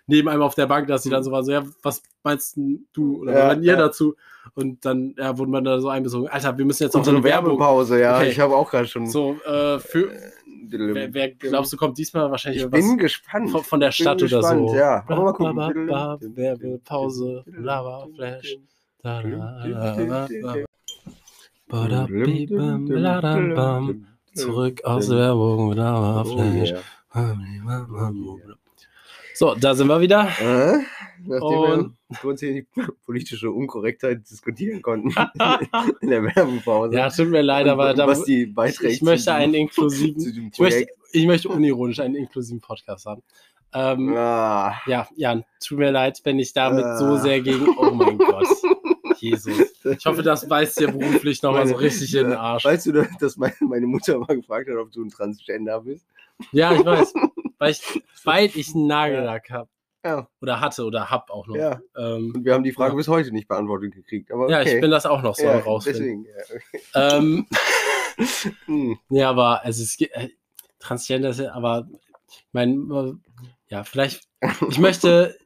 [0.07, 2.57] neben einem auf der Bank, dass sie dann so war, so, ja, was meinst
[2.93, 3.39] du oder Mhm.
[3.39, 3.77] Ja, ihr ja.
[3.77, 4.15] dazu?
[4.55, 7.23] Und dann ja, wurde man da so einbezogen, Alter, wir müssen jetzt auch so eine
[7.23, 7.59] Werbung.
[7.59, 8.17] Werbepause, ja.
[8.17, 8.31] Okay.
[8.31, 9.07] Ich habe auch gerade schon.
[9.07, 10.11] So, äh, für,
[10.71, 13.51] wer, wer glaubst du, kommt diesmal wahrscheinlich ich bin gespannt.
[13.51, 14.77] von, von der Stadt oder gespannt, so?
[14.77, 15.05] ja.
[15.07, 15.87] Aber mal Bla, bla, gucken.
[15.87, 18.57] bla, bla, Werbepause, Lava, Flash.
[24.35, 26.75] Zurück aus Werbung, Lava, Flash.
[29.41, 30.29] So, da sind wir wieder.
[30.39, 30.81] Äh,
[31.25, 32.67] nachdem Und- wir kurz hier die
[33.07, 35.09] politische Unkorrektheit diskutieren konnten
[36.03, 36.95] in der Werbepause.
[36.95, 40.59] Ja, tut mir leid, aber da, was die ich, beiträgt ich möchte einen inklusiven, ich
[40.59, 43.23] möchte, ich möchte unironisch einen inklusiven Podcast haben.
[43.73, 47.17] Ähm, Ah, ja, Jan, tut mir leid, wenn ich damit so Ah.
[47.21, 47.67] sehr gegen.
[47.79, 48.47] Oh mein Gott.
[49.21, 49.57] Jesus.
[49.85, 52.67] Ich hoffe, das beißt dir beruflich nochmal so richtig in den Arsch.
[52.67, 56.05] Weißt du, dass meine, meine Mutter mal gefragt hat, ob du ein Transgender bist?
[56.53, 57.13] Ja, ich weiß.
[57.59, 59.69] Weil ich, weil ich einen Nagellack habe.
[60.03, 60.27] Ja.
[60.41, 61.57] Oder hatte oder hab auch noch.
[61.57, 61.79] Ja.
[61.95, 62.97] Ähm, Und wir haben die Frage Ja.
[62.97, 64.33] bis heute nicht beantwortet gekriegt.
[64.33, 64.77] Aber ja, okay.
[64.77, 66.25] ich bin das auch noch so ja, rausfinden.
[66.39, 66.67] deswegen.
[66.95, 67.17] Ja.
[67.19, 67.47] Ähm,
[68.67, 68.99] Hm.
[69.11, 70.29] ja, aber also es geht, äh,
[70.79, 71.87] Transgender ist ja, aber
[72.29, 73.15] ich meine, äh,
[73.69, 74.29] ja, vielleicht,
[74.69, 75.37] ich möchte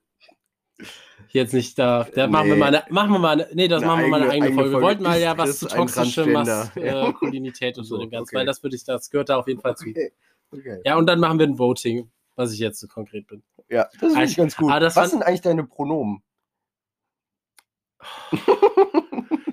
[1.30, 2.60] jetzt nicht da, da machen wir Nee.
[2.60, 4.46] mal eine, machen wir mal eine, nee, das Eine machen wir mal eine eigene- eigene
[4.46, 4.70] eigene Folge.
[4.70, 4.86] Wir Folge.
[4.86, 7.04] wollten mal ja was zu toxische Transgender?
[7.10, 8.36] Maskulinität und so So, dem Ganzen, okay.
[8.38, 9.88] weil das würde ich, das gehört da auf jeden Fall zu.
[9.88, 10.12] Okay.
[10.54, 10.80] Okay.
[10.84, 13.42] Ja, und dann machen wir ein Voting, was ich jetzt so konkret bin.
[13.68, 14.70] Ja, das ist Also, ganz gut.
[14.70, 16.22] Was fand- sind eigentlich deine Pronomen?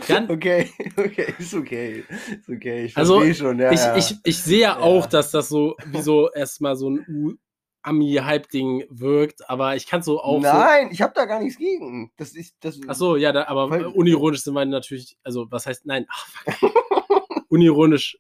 [0.08, 2.04] Dann- okay, okay, ist okay.
[2.10, 2.86] Ist okay.
[2.86, 3.60] Ich Also, verstehe schon.
[3.60, 3.96] Ja, ich, ja.
[3.96, 4.80] ich, ich sehe ja Ja.
[4.80, 7.36] auch, dass das so wie so erstmal so ein U-
[7.84, 10.42] Ami-Hype-Ding wirkt, aber ich kann so auch so.
[10.42, 12.12] Nein, ich habe da gar nichts gegen.
[12.18, 12.80] Das ist das.
[12.88, 16.28] Ach so, ja, da, aber Weil- unironisch sind wir natürlich, also was heißt, nein, ach,
[17.50, 18.18] unironisch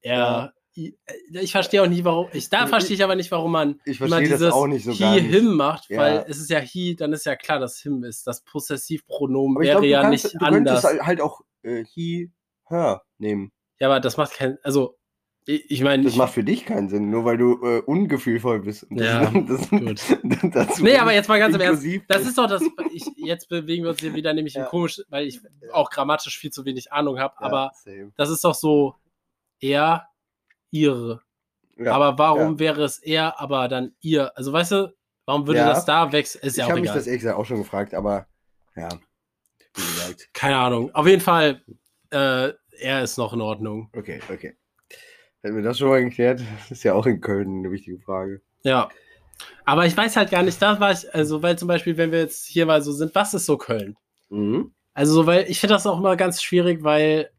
[0.00, 0.52] eher.
[0.54, 2.28] äh, Ich verstehe auch nicht, warum.
[2.32, 4.92] Ich, da verstehe ich aber nicht, warum man Ich immer das dieses auch nicht so
[4.92, 5.98] he, him macht, Ja.
[6.00, 8.26] weil es ist ja he, dann ist ja klar, dass him ist.
[8.26, 10.84] Das Possessivpronomen wäre glaube, du, ja kannst, nicht du könntest anders.
[10.84, 12.32] halt- halt auch äh, he,
[12.68, 13.52] her nehmen.
[13.78, 14.96] Ja, aber das macht keinen, also
[15.46, 18.84] ich, meine, Das macht für dich keinen Sinn, nur weil du äh, ungefühlvoll bist.
[18.84, 20.00] Und Ja, das, gut.
[20.54, 21.84] dazu Nee, aber jetzt mal ganz im Ernst.
[22.08, 22.62] Das ist doch das.
[22.94, 24.64] Ich, jetzt bewegen wir uns hier wieder nämlich Ja.
[24.64, 25.40] komisch, weil ich
[25.72, 27.34] auch grammatisch viel zu wenig Ahnung habe.
[27.38, 28.10] Ja, aber same.
[28.16, 28.94] das ist doch so
[29.60, 30.08] er,
[30.74, 31.22] ihre.
[31.76, 32.58] Ja, aber warum ja.
[32.58, 34.36] wäre es er, aber dann ihr?
[34.36, 35.68] Also weißt du, warum würde Ja.
[35.68, 36.42] das da wechseln?
[36.44, 38.26] Ist ich ja auch habe mich das ehrlich gesagt auch schon gefragt, aber
[38.76, 38.88] ja,
[39.74, 40.28] wie gesagt.
[40.32, 40.94] Keine Ahnung.
[40.94, 41.62] Auf jeden Fall,
[42.10, 43.90] äh, er ist noch in Ordnung.
[43.96, 44.56] Okay, okay.
[45.42, 46.40] Hätten wir das schon mal geklärt?
[46.40, 48.40] Das ist ja auch in Köln eine wichtige Frage.
[48.62, 48.88] Ja.
[49.64, 52.20] Aber ich weiß halt gar nicht, da war ich, also weil zum Beispiel, wenn wir
[52.20, 53.96] jetzt hier mal so sind, was ist so Köln?
[54.30, 54.72] Mhm.
[54.94, 57.30] Also, so, weil ich finde das auch immer ganz schwierig, weil,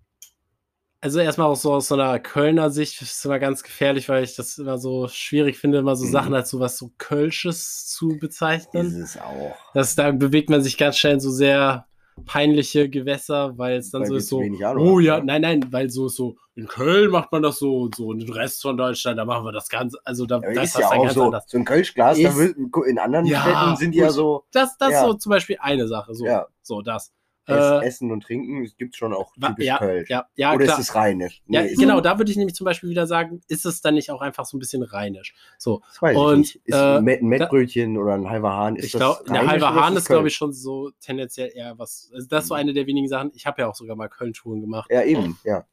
[1.05, 4.23] also erstmal auch so aus so einer Kölner Sicht ist es immer ganz gefährlich, weil
[4.23, 6.11] ich das immer so schwierig finde, immer so Mhm.
[6.11, 9.03] Sachen als so was so Kölsches zu Ist bezeichnen.
[9.03, 9.55] es auch.
[9.75, 11.85] Das, da bewegt man sich ganz schnell in so sehr
[12.25, 15.23] peinliche Gewässer, weil es dann Weil so ist so, Ahnung oh ja, ja.
[15.23, 18.19] nein, nein, weil so ist so, in Köln macht man das so und so und
[18.19, 20.89] den Rest von Deutschland, da machen wir das Ganze, also da, Aber da ist ja
[20.89, 21.31] auch so.
[21.45, 22.55] So ein Kölschglas, da Ist- wird,
[22.87, 25.01] in anderen Ja, Städten sind die ja so Das, das Ja.
[25.01, 26.47] ist so zum Beispiel eine Sache, so, Ja.
[26.63, 27.11] so das.
[27.53, 28.63] Äh, Essen und Trinken.
[28.63, 30.09] Es gibt schon auch typisch ja, Kölsch.
[30.09, 30.79] ja, ja, Oder klar.
[30.79, 31.41] ist es rheinisch?
[31.47, 34.09] Ja, ist- genau, da würde ich nämlich zum Beispiel wieder sagen, ist es dann nicht
[34.11, 35.33] auch einfach so ein bisschen rheinisch?
[35.59, 36.67] So, Das weiß Und, ich nicht.
[36.67, 39.33] Ist äh, ein Met- ein Mettbrötchen oder ein halber Hahn, ist ich das glaube, der
[39.35, 42.09] rheinisch halbe oder Hahn das ist, glaube ich, schon so tendenziell eher was.
[42.13, 42.59] Also das ist so Mhm.
[42.61, 43.31] eine der wenigen Sachen.
[43.35, 44.89] Ich habe ja auch sogar mal Köln-Touren gemacht.
[44.91, 45.65] Ja, eben, ja.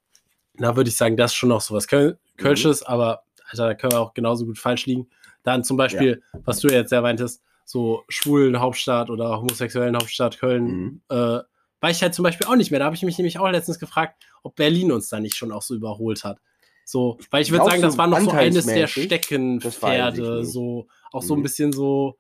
[0.57, 2.43] Da würde ich sagen, das ist schon noch so was Köl Mhm.
[2.43, 5.09] Kölsches, aber Alter, da können wir auch genauso gut falsch liegen.
[5.43, 10.65] Dann zum Beispiel, was du jetzt ja meintest, so schwulen Hauptstadt oder homosexuellen Hauptstadt Köln,
[10.65, 11.01] Mhm.
[11.11, 11.39] äh,
[11.83, 12.79] war ich halt zum Beispiel auch nicht mehr.
[12.79, 15.63] Da habe ich mich nämlich auch letztens gefragt, ob Berlin uns da nicht schon auch
[15.63, 16.39] so überholt hat.
[16.85, 21.23] So, weil ich würde sagen, das war noch so eines der weiß Steckenpferde, so auch
[21.23, 21.43] so ein Mhm.
[21.43, 22.19] bisschen so,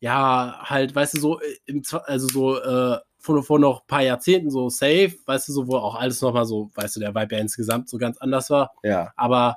[0.00, 4.02] ja, halt, weißt du, so, äh, im, also so äh, vor, vor noch ein paar
[4.02, 7.34] Jahrzehnten so safe, weißt du, so, wo auch alles nochmal so, weißt du, der Vibe
[7.34, 8.72] ja insgesamt so ganz anders war.
[8.82, 9.12] Ja.
[9.16, 9.56] Aber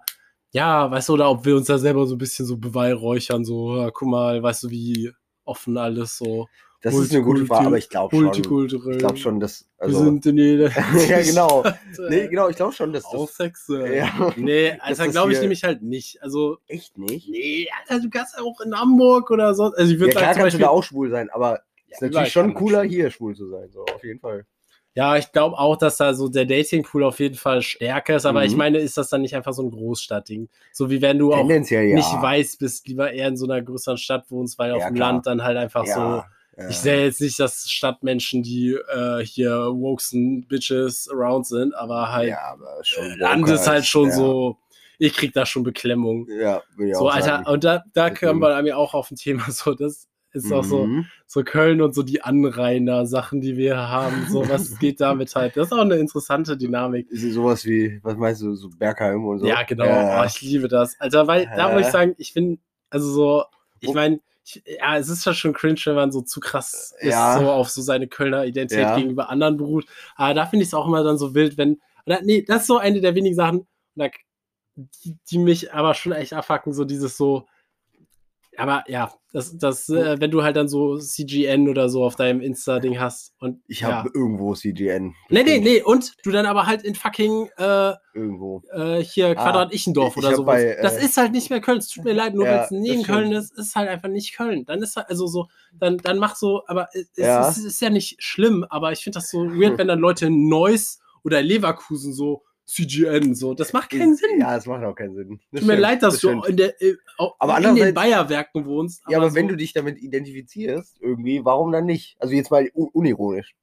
[0.52, 3.78] ja, weißt du, oder ob wir uns da selber so ein bisschen so beweihräuchern, so,
[3.78, 5.12] ja, guck mal, weißt du, wie
[5.46, 6.48] offen alles so
[6.82, 8.24] Das ist eine gute Frage, aber ich glaube schon.
[8.26, 8.94] multikulturell.
[8.94, 9.66] Ich glaube schon, dass.
[9.78, 10.70] wir Also, sind in jeder.
[11.10, 11.64] ja, genau.
[12.08, 13.36] Nee, genau, ich glaube schon, dass Auch das.
[13.36, 13.98] sexuell.
[13.98, 14.34] Ja.
[14.38, 16.24] Nee, Alter, das glaube ich hier- nämlich halt nicht.
[16.24, 17.28] Also, Echt nicht?
[17.30, 19.64] nee, Alter, du kannst ja auch in Hamburg oder so.
[19.66, 21.56] Also, ich würde Ja, klar sagen, zum kannst du Beispiel, da auch schwul sein, aber
[21.88, 23.70] ist Ja, überall natürlich schon cooler, schwul hier schwul zu sein.
[23.74, 24.46] So, auf jeden Fall.
[24.94, 28.26] ja, ich glaube auch, dass da so der Datingpool auf jeden Fall stärker ist.
[28.26, 28.46] Aber Mhm.
[28.46, 30.48] ich meine, ist das dann nicht einfach so ein Großstadtding?
[30.72, 31.96] So wie wenn du auch Tendenziell ja.
[31.96, 34.96] nicht weiß bist, lieber eher in so einer größeren Stadt wohnst, weil auf Ja, dem
[34.96, 35.12] klar.
[35.14, 36.24] Land dann halt einfach so
[36.60, 36.70] ja.
[36.70, 42.30] Ich sehe jetzt nicht, dass Stadtmenschen, die äh, hier wokesen Bitches around sind, aber halt
[42.30, 43.18] ja, aber schon.
[43.18, 44.16] Land ist halt schon ja.
[44.16, 44.58] so,
[44.98, 46.28] ich krieg da schon Beklemmung.
[46.30, 47.46] Ja, ich So, Alter, sagen.
[47.48, 50.86] und da, da kommen wir mir auch auf ein Thema, so, das ist auch so,
[50.86, 51.06] Mhm.
[51.26, 55.58] so Köln und so die Anrainer-Sachen, die wir haben, so, was geht damit halt?
[55.58, 57.10] Das ist auch eine interessante Dynamik.
[57.10, 59.48] Ist sowas wie, was meinst du, so Bergheim und so?
[59.48, 60.22] Ja, genau, Ja.
[60.22, 61.00] oh, ich liebe das.
[61.00, 62.60] Alter, weil, da muss ich sagen, ich finde,
[62.92, 63.44] also so,
[63.80, 64.20] ich meine,
[64.66, 67.34] ja, es ist ja schon cringe, wenn man so zu krass ist, Ja.
[67.40, 68.96] so auf so seine Kölner Identität Ja.
[68.96, 69.86] gegenüber anderen beruht.
[70.16, 72.68] Aber da finde ich es auch immer dann so wild, wenn, oder, nee, das ist
[72.68, 74.08] so eine der wenigen Sachen, da,
[74.76, 77.48] die, die mich aber schon echt abfacken, so dieses so,
[78.60, 82.42] aber ja, das, das, äh, wenn du halt dann so CGN oder so auf deinem
[82.42, 83.92] Insta-Ding hast und Ich ja.
[83.92, 85.14] habe irgendwo CGN.
[85.30, 88.62] Nee, nee, nee, und du dann aber halt in fucking äh, Irgendwo.
[88.72, 90.56] äh, hier Quadrat Ichendorf ich oder sowas.
[90.56, 91.78] bei, äh, das ist halt nicht mehr Köln.
[91.78, 93.08] Es tut mir leid, nur Ja, weil es neben das.
[93.08, 94.66] Köln ist, ist es halt einfach nicht Köln.
[94.66, 95.48] Dann ist halt, also so,
[95.80, 97.48] dann, dann mach so, aber es, Ja.
[97.48, 100.26] es, ist, ist ja nicht schlimm, aber ich finde das so weird, wenn dann Leute
[100.28, 104.40] in Neuss oder Leverkusen so CGN, so, das macht keinen Ist- Sinn.
[104.40, 105.40] Ja, das macht auch keinen Sinn.
[105.52, 108.66] Das Tut mir leid, dass das du in, der, äh, auch Aber in den Bayerwerken
[108.66, 109.02] wohnst.
[109.10, 112.16] Ja, aber so, wenn du dich damit identifizierst, irgendwie, warum dann nicht?
[112.20, 113.56] Also jetzt mal un- unironisch.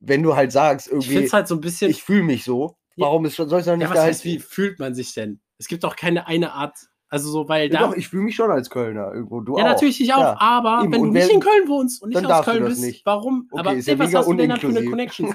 [0.00, 2.76] Wenn du halt sagst, ich irgendwie, es halt so ein bisschen, ich fühle mich so,
[2.96, 5.40] warum ist, soll es dann nicht ja, was da heißt, wie fühlt man sich denn?
[5.58, 6.76] Es gibt doch keine eine Art,
[7.14, 9.40] also so, weil Ja, da, doch, ich fühle mich schon als Kölner irgendwo.
[9.40, 9.68] Du Ja, auch.
[9.68, 10.40] natürlich ich auch, Ja.
[10.40, 13.06] aber Eben, wenn du nicht in Köln wohnst und nicht aus Köln bist, nicht.
[13.06, 13.48] warum?
[13.52, 14.84] Okay, aber ist ja ey, was mega hast du denn dann für eine.
[14.84, 15.34] Connections?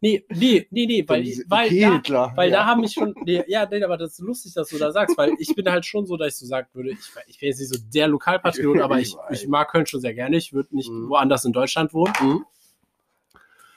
[0.00, 2.58] Nee, nee, nee, nee, weil, weil, okay, da, klar, weil ja.
[2.58, 5.18] da haben mich schon, nee, ja, nee, aber das ist lustig, dass du da sagst,
[5.18, 7.58] weil ich bin halt schon so, dass ich so sagen würde, ich, ich bin jetzt
[7.58, 10.88] nicht so der Lokalpatriot, aber ich, Ich mag Köln schon sehr gerne, ich würde nicht
[10.88, 11.08] Mhm.
[11.08, 12.12] woanders in Deutschland wohnen.
[12.20, 12.44] Mhm.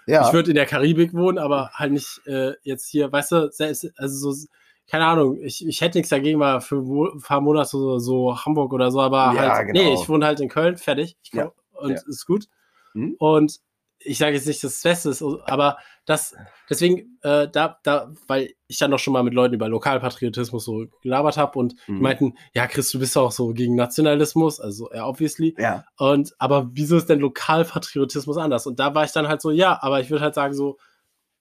[0.06, 3.52] Ja, Ich würde in der Karibik wohnen, aber halt nicht äh, jetzt hier, weißt du,
[3.52, 4.48] selbst, also so,
[4.92, 8.74] keine Ahnung, ich, ich hätte nichts dagegen, mal für ein paar Monate so, so Hamburg
[8.74, 9.80] oder so, aber Ja, halt, genau.
[9.82, 11.16] nee, ich wohne halt in Köln, fertig.
[11.24, 11.46] Ich Ja.
[11.46, 12.02] komm, und Ja.
[12.08, 12.48] ist gut.
[12.94, 13.16] Mhm.
[13.18, 13.60] Und
[14.00, 16.36] ich sage jetzt nicht, dass es Beste ist, aber das,
[16.70, 20.88] deswegen, äh, da, da, weil ich dann noch schon mal mit Leuten über Lokalpatriotismus so
[21.02, 22.02] gelabert habe und die Mhm.
[22.02, 25.56] meinten, ja, Chris, du bist auch so gegen Nationalismus, also ja, obviously.
[25.58, 25.86] ja.
[25.98, 28.68] Und aber wieso ist denn Lokalpatriotismus anders?
[28.68, 30.78] Und da war ich dann halt so, ja, aber ich würde halt sagen, so,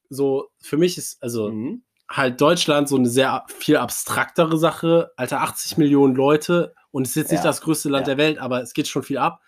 [0.09, 1.83] so, für mich ist, also Mhm.
[2.11, 5.13] Halt Deutschland so eine sehr viel abstraktere Sache.
[5.17, 8.15] Alter, 80 Millionen Leute und es ist jetzt nicht Ja, das größte Land ja.
[8.15, 9.41] der Welt, aber es geht schon viel ab.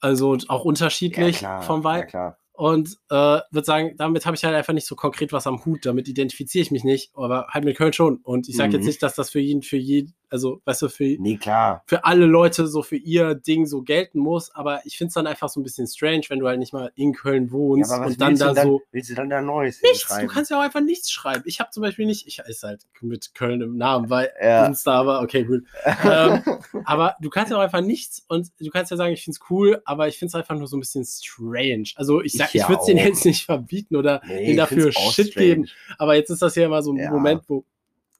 [0.00, 2.06] Also auch ja, unterschiedlich klar, vom ja, Vibe.
[2.06, 2.38] klar.
[2.56, 3.14] Und äh,
[3.50, 5.84] würde sagen, damit habe ich halt einfach nicht so konkret was am Hut.
[5.86, 8.18] Damit identifiziere ich mich nicht, aber halt mit Köln schon.
[8.18, 8.86] Und ich sage jetzt Mhm.
[8.86, 11.38] nicht, dass das für jeden, für jeden, also weißt du, für, Nee,
[11.86, 14.50] für alle Leute so für ihr Ding so gelten muss.
[14.54, 16.90] Aber ich finde es dann einfach so ein bisschen strange, wenn du halt nicht mal
[16.96, 18.82] in Köln Ja, wohnst aber was und dann da dann, so.
[18.90, 21.44] willst du dann da Neues Nichts, du kannst ja auch einfach nichts schreiben.
[21.46, 24.66] Ich habe zum Beispiel nicht, ich ist halt mit Köln im Namen, weil Ja.
[24.66, 25.62] Insta, aber okay, gut.
[26.04, 26.42] ähm,
[26.84, 29.50] aber du kannst ja auch einfach nichts und du kannst ja sagen, ich finde es
[29.50, 31.90] cool, aber ich finde es einfach nur so ein bisschen strange.
[31.94, 33.04] Also ich sag, Ich ich, ja würde es auch.
[33.04, 35.46] jetzt nicht verbieten oder Nee, ich dafür Shit strange.
[35.46, 37.10] geben, aber jetzt ist das ja immer so ein Ja.
[37.10, 37.64] Moment, wo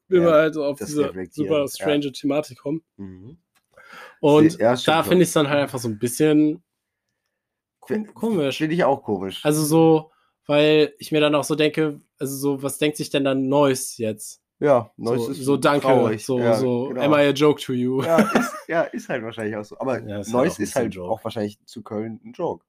[0.07, 1.67] wir Ja, halt so auf diese super ja.
[1.67, 2.83] strange Thematik kommen.
[2.97, 3.37] Mhm.
[4.21, 6.63] Und Ja, da finde ich es dann halt einfach so ein bisschen
[8.13, 8.57] komisch.
[8.57, 9.45] Finde ich auch komisch.
[9.45, 10.11] Also so,
[10.47, 13.97] weil ich mir dann auch so denke, also so, was denkt sich denn dann Neues
[13.97, 14.41] jetzt?
[14.59, 16.25] ja, Neues So, ist so danke, traurig.
[16.25, 17.01] so, ja, so, genau.
[17.01, 18.01] am I a joke to you?
[18.03, 19.77] ja, ist, ja, ist halt wahrscheinlich auch so.
[19.79, 21.11] Aber Ja, ist halt Neues auch ein ist halt Joke.
[21.11, 22.65] auch wahrscheinlich zu Köln ein Joke.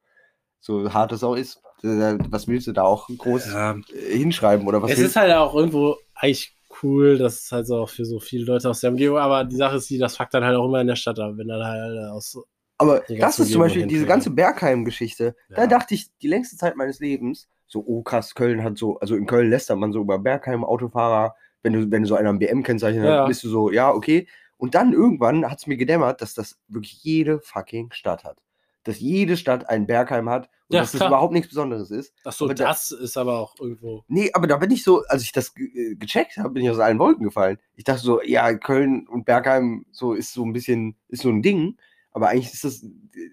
[0.61, 1.63] So hart es auch ist.
[1.83, 3.73] Äh, Was willst du da auch groß Ja.
[3.95, 4.67] äh, hinschreiben?
[4.67, 8.05] Oder was Es ist halt auch irgendwo eigentlich cool, das ist halt so auch für
[8.05, 10.57] so viele Leute aus der Umgebung, aber die Sache ist die, das fuckt dann halt
[10.57, 12.39] auch immer in der Stadt ab, wenn dann halt aus.
[12.79, 15.35] Aber das ist zum Beispiel diese ganze Bergheim-Geschichte.
[15.49, 15.67] Da Ja.
[15.67, 19.27] dachte ich die längste Zeit meines Lebens, so, oh krass, Köln hat so, also in
[19.27, 21.35] Köln lästert man so über Bergheim, Autofahrer.
[21.63, 23.23] Wenn du, wenn du so einer ein BM-Kennzeichen Ja.
[23.23, 24.29] hast, bist du so, ja, okay.
[24.57, 28.39] Und dann irgendwann hat es mir gedämmert, dass das wirklich jede fucking Stadt hat.
[28.87, 31.11] Dass jede Stadt ein Bergheim hat und Ja, dass das klar.
[31.11, 32.15] überhaupt nichts Besonderes ist.
[32.25, 34.05] Achso, Aber da- das ist aber auch irgendwo.
[34.09, 36.71] Nee, aber da bin ich so, als ich das ge- äh, gecheckt habe, bin ich
[36.71, 37.59] aus allen Wolken gefallen.
[37.75, 41.43] Ich dachte so, ja, Köln und Bergheim so ist so ein bisschen, ist so ein
[41.43, 41.77] Ding.
[42.13, 42.87] Aber eigentlich ist das,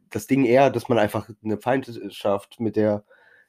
[0.10, 3.06] das Ding eher, dass man einfach eine Feindschaft mit der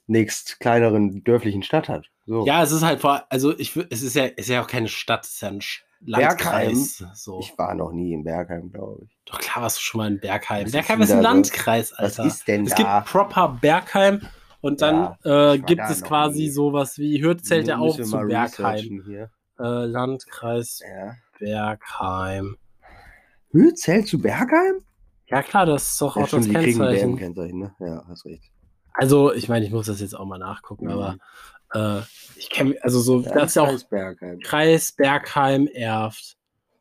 [0.07, 2.11] nächst kleineren dörflichen Stadt hat.
[2.27, 2.47] So.
[2.47, 4.89] Ja, es ist halt vor, also ich es ist ja, es ist ja auch keine
[4.89, 5.61] Stadt, es ist ja ein
[6.07, 7.05] Landkreis.
[7.15, 7.41] So.
[7.41, 9.17] Ich war noch nie in Bergheim, glaube ich.
[9.25, 10.65] Doch klar warst du schon mal in Bergheim.
[10.67, 11.23] Was Bergheim ist ist ein?
[11.23, 12.25] Landkreis, Was Alter.
[12.27, 12.77] ist denn es da?
[13.01, 14.21] gibt proper Bergheim
[14.61, 16.51] und dann Ja, äh, gibt da es quasi nie.
[16.51, 19.29] sowas wie, Hürth zählt ja auch zu Bergheim.
[19.59, 21.15] Äh, Landkreis Ja.
[21.39, 22.57] Bergheim.
[23.75, 24.85] Zählt zu Bergheim?
[25.29, 27.17] Ja klar, das ist doch Ja, auch das Kennzeichen.
[27.17, 27.75] BM-Kennzeichen, ne?
[27.81, 28.51] Ja, hast recht.
[28.95, 30.91] Also, ich meine, ich muss das jetzt auch mal nachgucken, Mhm.
[30.93, 31.17] aber
[31.75, 32.03] äh,
[32.37, 34.41] ich kenne, also so, Ja, das ist ja auch Landkreis Bergheim.
[34.41, 36.37] Kreis Bergheim Erft.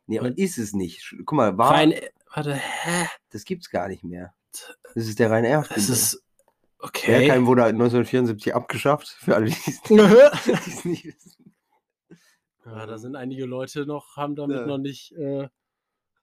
[0.06, 1.14] Nee, aber ist es nicht.
[1.24, 1.94] Guck mal, war, Rein,
[2.34, 3.06] warte, hä?
[3.30, 4.34] das gibt's gar nicht mehr.
[4.94, 6.22] Das ist der rhein erf Es ist
[6.78, 7.18] okay.
[7.18, 10.30] Bergheim wurde 1974 abgeschafft, für alle, die es ja,
[10.66, 11.54] es nicht wissen.
[12.64, 14.66] da sind einige Leute noch, haben damit Ja.
[14.66, 15.12] noch nicht.
[15.16, 15.48] Äh...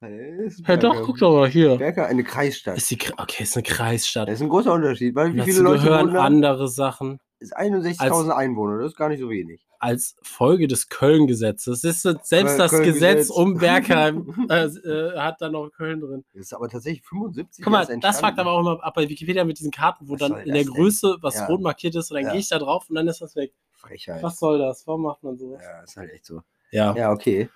[0.01, 1.75] Ja, doch, guck doch mal hier.
[1.77, 2.75] Bergheim, eine Kreisstadt.
[2.77, 4.27] Ist die, okay, ist eine Kreisstadt.
[4.27, 7.19] Das ist ein großer Unterschied, weil wie viele Leute gehören andere Sachen.
[7.39, 9.65] ist 61.000 Einwohner, das ist gar nicht so wenig.
[9.79, 13.29] Als Folge des Köln-Gesetzes selbst Köln- das Gesetz Köln-Gesetz.
[13.31, 16.23] um Bergheim äh, äh, hat da noch Köln drin.
[16.33, 19.43] Das ist aber tatsächlich 75 Guck mal, das fuckt aber auch immer ab bei Wikipedia
[19.43, 20.73] mit diesen Karten, wo Was dann in der denn?
[20.73, 21.45] Größe was Ja.
[21.47, 22.31] rot markiert ist und dann Ja.
[22.31, 23.53] gehe ich da drauf und dann ist das weg.
[23.71, 24.21] Frechheit.
[24.21, 24.85] Was soll das?
[24.85, 25.61] Warum macht man sowas?
[25.63, 26.41] Ja, ist halt echt so.
[26.69, 26.95] Ja.
[26.95, 27.49] Ja, okay.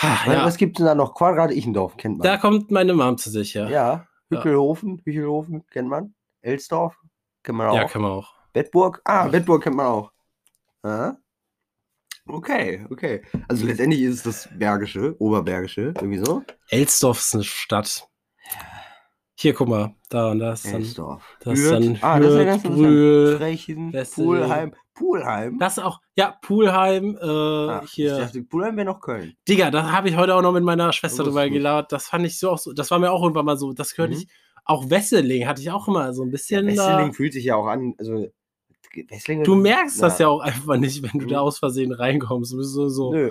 [0.00, 0.44] Ha, Was, ja.
[0.44, 1.14] was gibt es denn da noch?
[1.14, 2.24] Quadrat Ichendorf kennt man.
[2.24, 3.68] Da kommt meine Mom zu sich, ja.
[3.68, 4.06] ja.
[4.30, 6.14] Hückelhofen, Hüchelhofen kennt man.
[6.40, 6.96] Elsdorf
[7.42, 7.74] kennt man auch.
[7.74, 8.32] Ja, kann man auch.
[8.52, 9.00] Bettburg?
[9.04, 10.12] Ah, Bettburg kennt man auch.
[10.84, 11.14] Ah.
[12.26, 13.22] Okay, okay.
[13.48, 16.42] Also letztendlich ist es das Bergische, Oberbergische, irgendwie so.
[16.68, 18.08] Elsdorf ist eine Stadt.
[19.34, 20.74] Hier, guck mal, da und da ist dann.
[20.74, 21.36] Elsdorf.
[21.40, 23.36] das ist dann ah, das ist ja Hürth, ganz Brühl.
[23.38, 24.72] Frechen, Wesseling.
[24.98, 25.58] Pulheim?
[25.58, 28.16] Das auch, ja, Pulheim, äh, Ah, Ich hier.
[28.18, 29.34] dachte, Pulheim wäre noch Köln.
[29.48, 31.52] Digga, da habe ich heute auch noch mit meiner Schwester drüber gut.
[31.54, 31.92] gelabert.
[31.92, 34.10] Das fand ich so auch so, das war mir auch irgendwann mal so, das gehört
[34.12, 34.18] Mhm.
[34.18, 34.30] nicht.
[34.64, 37.12] Auch Wesseling hatte ich auch immer so ein Ja, bisschen Wesseling da.
[37.12, 38.28] fühlt sich ja auch an, also
[39.08, 41.30] Wesseling Du merkst das ja auch einfach nicht, wenn du Mhm.
[41.30, 42.52] da aus Versehen reinkommst.
[42.52, 43.30] Du bist so, so Nö.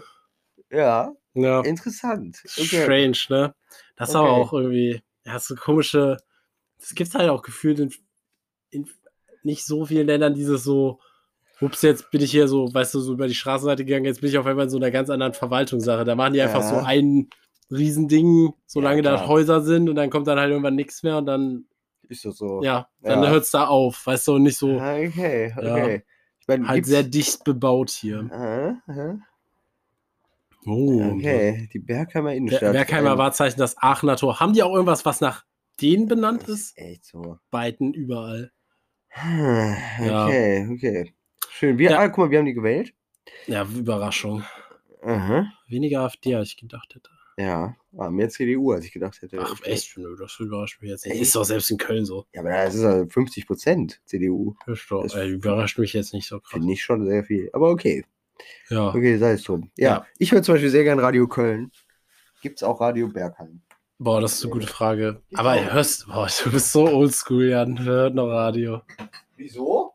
[0.72, 2.40] Ja, ja, interessant.
[2.46, 2.66] Okay.
[2.84, 3.56] strange, ne?
[3.96, 6.18] Das ist aber auch irgendwie, ja, so komische,
[6.80, 7.94] das gibt halt auch gefühlt in,
[8.70, 8.90] in
[9.44, 11.00] nicht so vielen Ländern dieses so,
[11.62, 14.30] ups, jetzt bin ich hier so, weißt du, so über die Straßenseite gegangen, jetzt bin
[14.30, 16.04] ich auf einmal in so einer ganz anderen Verwaltungssache.
[16.06, 16.84] Da machen die einfach so Ja.
[16.84, 17.30] ein
[17.72, 19.28] Riesending, solange da klar.
[19.28, 21.66] Häuser sind und dann kommt dann halt irgendwann nichts mehr und dann,
[22.10, 22.64] Ist das so?
[22.64, 23.30] ja, dann Ja.
[23.30, 25.76] hört es da auf, weißt du, und nicht so Ah, Okay, Ja.
[25.76, 26.04] okay.
[26.40, 28.30] Ich meine, halt sehr dicht bebaut hier.
[28.32, 29.20] Aha, aha.
[30.66, 32.72] Oh, Okay, die Bergheimer Innenstadt.
[32.74, 34.40] Bergheimer ähm, Wahrzeichen, das Aachener Tor.
[34.40, 35.44] Haben die auch irgendwas, was nach
[35.82, 36.70] denen benannt ist?
[36.72, 37.38] ist echt so.
[37.52, 38.52] Beiden überall.
[39.10, 40.28] Hm, Ja.
[40.28, 41.14] Okay, okay.
[41.58, 41.78] Schön.
[41.78, 42.00] Wir, Ja.
[42.00, 42.94] ah, guck mal, wir haben die gewählt.
[43.48, 44.44] Ja, Überraschung.
[45.02, 45.46] Aha.
[45.68, 47.10] Weniger AfD, als ich gedacht hätte.
[47.40, 49.40] Ja, ah, mehr CDU, als ich gedacht hätte.
[49.42, 49.96] Ach, echt?
[49.98, 51.14] Nö, das überrascht mich jetzt nicht.
[51.14, 51.22] Echt?
[51.24, 52.26] Ist doch selbst in Köln so.
[52.34, 54.56] Ja, aber das ist ja 50 Prozent CDU.
[54.90, 56.52] Doch, Das- ey, überrascht mich jetzt nicht so krass.
[56.52, 57.50] Finde ich schon sehr viel.
[57.54, 58.06] Aber okay.
[58.70, 58.90] Ja.
[58.90, 59.72] Okay, sei es drum.
[59.78, 60.06] Ja, Ja.
[60.20, 61.72] ich höre zum Beispiel sehr gern Radio Köln.
[62.42, 63.62] Gibt es auch Radio Bergheim?
[64.00, 65.22] Boah, das ist eine gute Frage.
[65.34, 67.84] Aber hörst, boah, du bist so oldschool, Jan.
[67.84, 68.82] Hört noch Radio.
[69.36, 69.94] Wieso?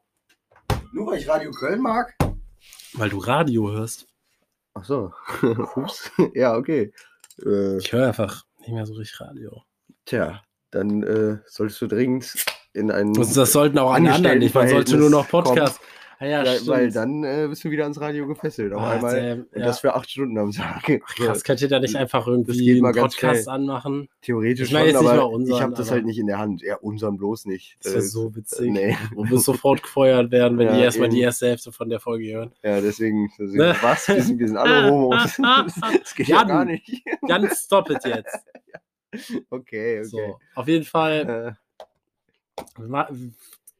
[0.93, 2.15] Nur weil ich Radio Köln mag?
[2.95, 4.07] Weil du Radio hörst.
[4.75, 5.13] Ach so.
[5.77, 6.11] Ups.
[6.35, 6.93] ja, okay.
[7.45, 9.63] Äh, Ich höre einfach nicht mehr so richtig Radio.
[10.05, 12.35] tja, dann äh, solltest du dringend
[12.73, 13.17] in einen.
[13.17, 14.55] Und das sollten auch alle anderen nicht.
[14.55, 15.81] Man sollte nur noch Angestelltenverhältnis Podcast.
[15.83, 15.87] Ah,
[16.25, 16.69] ja, Ja, stimmt.
[16.69, 18.73] weil dann äh, bist du wieder ans Radio gefesselt.
[18.73, 19.47] Auf Ah, einmal.
[19.53, 19.65] Und ja.
[19.67, 20.83] das für acht Stunden am Tag.
[21.05, 24.09] Ach, krass, könnt ihr da nicht einfach irgendwie einen Podcast anmachen?
[24.23, 26.63] Theoretisch Ich jetzt schon, aber unseren, ich habe das halt nicht in der Hand.
[26.63, 27.77] Ja, unseren bloß nicht.
[27.83, 28.71] Das wäre Äh, so witzig.
[28.71, 28.97] Nee.
[29.15, 31.25] Du wirst sofort gefeuert werden, wenn Ja, die erstmal die eben.
[31.25, 32.53] erste Hälfte von der Folge hören.
[32.63, 33.77] Ja, deswegen, deswegen Ne?
[33.83, 34.09] was?
[34.09, 35.37] Wir sind, wir sind alle Homos.
[36.03, 36.49] Das geht ja Jan.
[36.49, 37.03] gar nicht.
[37.27, 38.37] Jan, stop it jetzt.
[39.51, 40.05] Okay, okay.
[40.05, 42.63] So, auf jeden Fall Äh,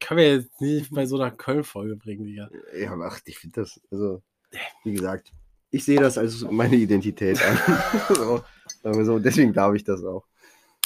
[0.05, 2.49] können wir jetzt nicht bei so einer Köln-Folge bringen, Digga.
[2.77, 4.21] ja, aber ach, ich finde das, also,
[4.83, 5.31] wie gesagt,
[5.71, 7.57] ich sehe das als meine Identität an.
[8.83, 10.25] so, so, deswegen darf ich das auch.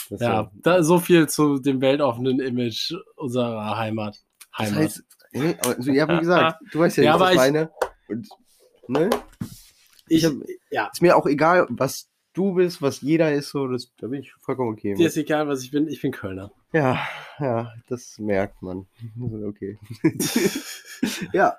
[0.09, 4.17] Das Ja, da, so viel zu dem weltoffenen Image unserer Heimat.
[4.57, 4.79] das Heimat.
[4.79, 5.03] heißt,
[5.33, 7.69] hey, also, ja, wie gesagt, du weißt ja, Ja, was ich ich- meine.
[8.07, 8.29] Und,
[8.87, 9.09] ne?
[10.07, 10.33] ich, hab-
[10.71, 12.06] ja, Ist mir auch egal, was
[12.37, 14.93] du bist, was jeder ist, so, das, da bin ich vollkommen okay.
[14.93, 15.07] dir mit.
[15.07, 15.87] ist egal, was ich bin.
[15.87, 16.51] Ich bin Kölner.
[16.71, 16.99] Ja,
[17.39, 18.85] ja, das merkt man.
[19.47, 19.77] Okay.
[21.33, 21.57] ja,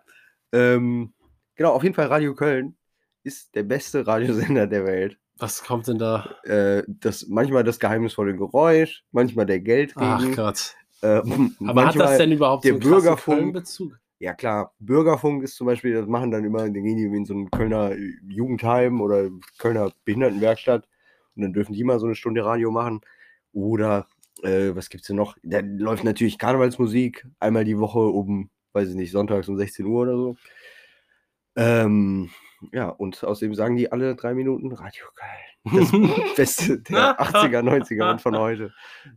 [0.52, 1.12] ähm,
[1.56, 2.76] genau, auf jeden Fall Radio Köln
[3.24, 5.18] ist der beste Radiosender der Welt.
[5.38, 6.34] Was kommt denn da?
[6.44, 10.34] Äh, das, manchmal das geheimnisvolle Geräusch, manchmal der Ach Geldregen.
[10.34, 10.74] Gott.
[11.02, 11.20] äh,
[11.66, 13.98] Aber hat das denn überhaupt der so einen Bürgerfunk- Köln-Bezug?
[14.20, 17.34] Ja klar, Bürgerfunk ist zum Beispiel, das machen dann immer, dann gehen die in so
[17.34, 17.94] ein Kölner
[18.28, 20.88] Jugendheim oder Kölner Behindertenwerkstatt
[21.36, 23.00] und dann dürfen die mal so eine Stunde Radio machen.
[23.52, 24.08] Oder
[24.42, 25.36] äh, was gibt's denn noch?
[25.44, 30.02] Da läuft natürlich Karnevalsmusik einmal die Woche um, weiß ich nicht, sonntags um 16 Uhr
[30.02, 30.36] oder so.
[31.56, 32.30] Ähm,
[32.72, 35.48] ja, und außerdem sagen die alle drei Minuten Radio geil.
[35.68, 38.72] Das Beste der 80er, 90er und von heute.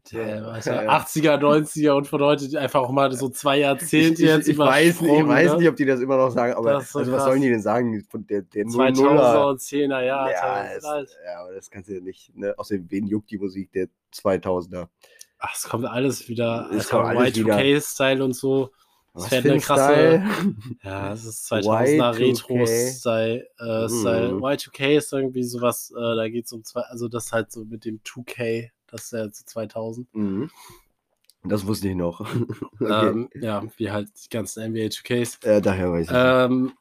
[0.09, 0.97] Ja, also ja, ja.
[0.97, 5.01] 80er, 90er und von heute einfach auch mal so zwei Jahrzehnte Ich, jetzt ich, weiß,
[5.01, 5.57] nicht, ich weiß ne?
[5.59, 7.61] nicht, ob die das immer noch sagen, aber ist so also, was sollen die denn
[7.61, 8.05] sagen?
[8.13, 9.49] Der, der 2000er 00er.
[9.49, 10.31] und 10er Jahre.
[10.31, 10.83] Ja, Ja, es,
[11.25, 12.35] ja, aber das kannst du ja nicht.
[12.35, 12.53] Ne?
[12.57, 14.87] Außerdem, wen juckt die Musik der 2000er?
[15.39, 16.69] Ach, es kommt alles wieder.
[16.71, 17.55] Es kommt alles wieder.
[17.55, 18.71] Y2K-Style und so.
[19.13, 19.93] Das Was wäre für eine ein krasse.
[19.93, 20.55] Style?
[20.83, 22.17] Ja, es ist 2000er Y2K.
[22.17, 23.47] Retro-Style.
[23.59, 24.31] Äh, Style.
[24.33, 24.43] Mhm.
[24.43, 27.83] Y2K ist irgendwie sowas, äh, da geht es um zwei, also das halt so mit
[27.85, 30.13] dem 2K, das ist ja zu 2000.
[30.15, 30.49] Mhm.
[31.43, 32.19] Das wusste ich noch.
[32.79, 33.07] okay.
[33.09, 35.43] Ähm, ja, wie halt die ganzen NBA 2Ks.
[35.45, 36.13] äh, daher weiß ich.
[36.15, 36.73] Ähm,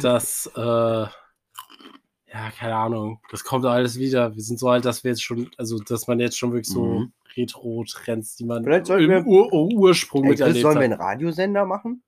[0.00, 4.34] das, äh, ja, keine Ahnung, das kommt alles wieder.
[4.34, 6.84] Wir sind so alt, dass wir jetzt schon, also dass man jetzt schon wirklich so
[7.00, 7.12] Mhm.
[7.36, 10.92] Retro-Trends, die man Vielleicht sollten im wir- Ur Ur Ursprung Ey, miterlebt sollen wir hat.
[10.92, 12.02] einen Radiosender machen?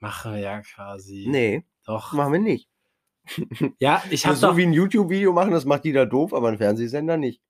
[0.00, 1.26] Machen wir ja quasi.
[1.28, 2.12] Nee, Doch.
[2.12, 2.68] machen wir nicht.
[3.78, 6.58] Ja, ich habe so doch wie ein YouTube-Video machen, das macht jeder doof, aber ein
[6.58, 7.42] Fernsehsender nicht.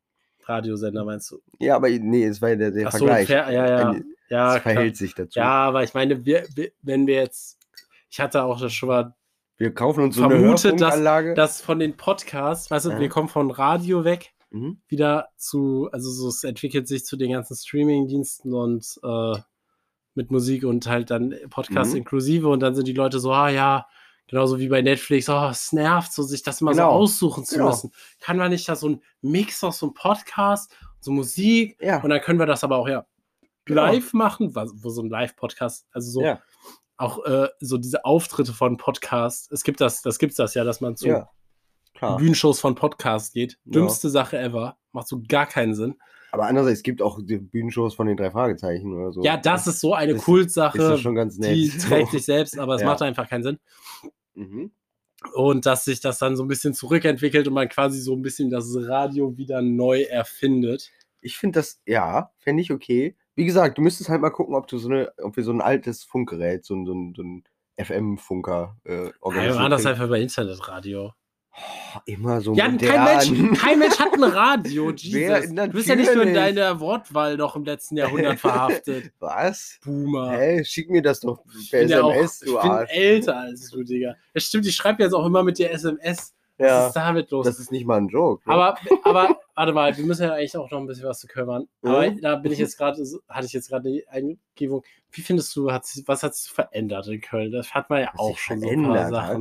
[0.44, 1.40] Radiosender, meinst du?
[1.60, 3.26] Ja, aber nee, es war ja der, der Ach so, Vergleich.
[3.26, 3.88] fair, ja, ja.
[3.90, 4.60] Ein- Ja, klar.
[4.60, 5.38] verhält sich dazu.
[5.38, 7.58] ja, aber ich meine, wir, wir, wenn wir jetzt,
[8.10, 9.14] ich hatte auch das schon mal,
[9.58, 11.34] Wir kaufen uns so eine dass- Hörfunkanlage.
[11.34, 13.00] das von den Podcasts, weißt du, Ja.
[13.00, 14.80] wir kommen von Radio weg, Mhm.
[14.88, 19.38] wieder zu, also so, es entwickelt sich zu den ganzen Streaming-Diensten und äh,
[20.14, 21.99] mit Musik und halt dann Podcast Mhm.
[21.99, 23.86] inklusive und dann sind die Leute so, ah ja,
[24.26, 26.90] genauso wie bei Netflix, oh, es nervt so, sich das immer Genau.
[26.90, 27.68] so aussuchen zu Genau.
[27.68, 27.92] müssen.
[28.20, 32.11] Kann man nicht da so ein Mix aus so einem Podcast, so Musik Ja, und
[32.11, 33.07] dann können wir das aber auch ja
[33.64, 33.82] Genau.
[33.82, 36.42] live machen, was- wo so ein Live-Podcast, also so ja,
[36.96, 40.80] auch äh, so diese Auftritte von Podcasts, es gibt das, das gibt's das ja, dass
[40.80, 41.28] man zu ja.
[41.99, 42.16] Klar.
[42.16, 43.59] Bühnenshows von Podcasts geht.
[43.64, 43.72] Ja.
[43.72, 44.76] Dümmste Sache ever.
[44.92, 45.96] Macht so gar keinen Sinn.
[46.30, 49.22] Aber andererseits, es gibt auch die Bühnenshows von den drei Fragezeichen oder so.
[49.22, 50.80] Ja, das ist so eine Das- Kultsache.
[50.94, 51.55] ist schon ganz nett.
[51.57, 52.86] die trägt sich selbst, aber es Ja.
[52.88, 53.59] macht einfach keinen Sinn.
[54.34, 54.70] Mhm.
[55.34, 58.51] Und dass sich das dann so ein bisschen zurückentwickelt und man quasi so ein bisschen
[58.51, 60.90] das Radio wieder neu erfindet.
[61.20, 63.16] Ich finde das, ja, fände ich okay.
[63.34, 65.61] Wie gesagt, du müsstest halt mal gucken, ob du so eine, ob wir so ein
[65.61, 67.44] altes Funkgerät, so ein, so ein, so ein
[67.80, 69.57] FM-Funker äh, Ja, wir organisieren.
[69.59, 71.12] waren das einfach bei Internetradio.
[71.94, 73.04] Oh, immer so Ja, kein modern.
[73.04, 74.90] Mensch, kein Mensch hat ein Radio.
[74.96, 75.48] Jesus.
[75.54, 79.11] Du bist ja nicht nur in deiner Wortwahl noch im letzten Jahrhundert verhaftet.
[79.18, 79.78] Was?
[79.84, 80.32] Boomer.
[80.32, 80.64] Hä?
[80.64, 83.70] Schick mir das doch Ich per bin ja auch, SMS, ich du bin älter als
[83.70, 84.14] du, Digga.
[84.34, 86.34] Ja, stimmt, ich schreibe jetzt auch immer mit dir SMS.
[86.61, 87.46] Was Ja, ist damit los?
[87.46, 88.42] das ist nicht mal ein Joke.
[88.48, 88.52] ne?
[88.54, 91.68] Aber, aber, warte mal, wir müssen ja eigentlich auch noch ein bisschen was zu kümmern.
[91.82, 92.20] Aber Mhm.
[92.20, 94.82] da bin ich jetzt gerade, hatte ich jetzt gerade die Eingebung.
[95.12, 97.52] Wie findest du, hat was hat sich verändert in Köln?
[97.52, 99.38] Das hat man ja Was auch schon so ein paar verändert hat?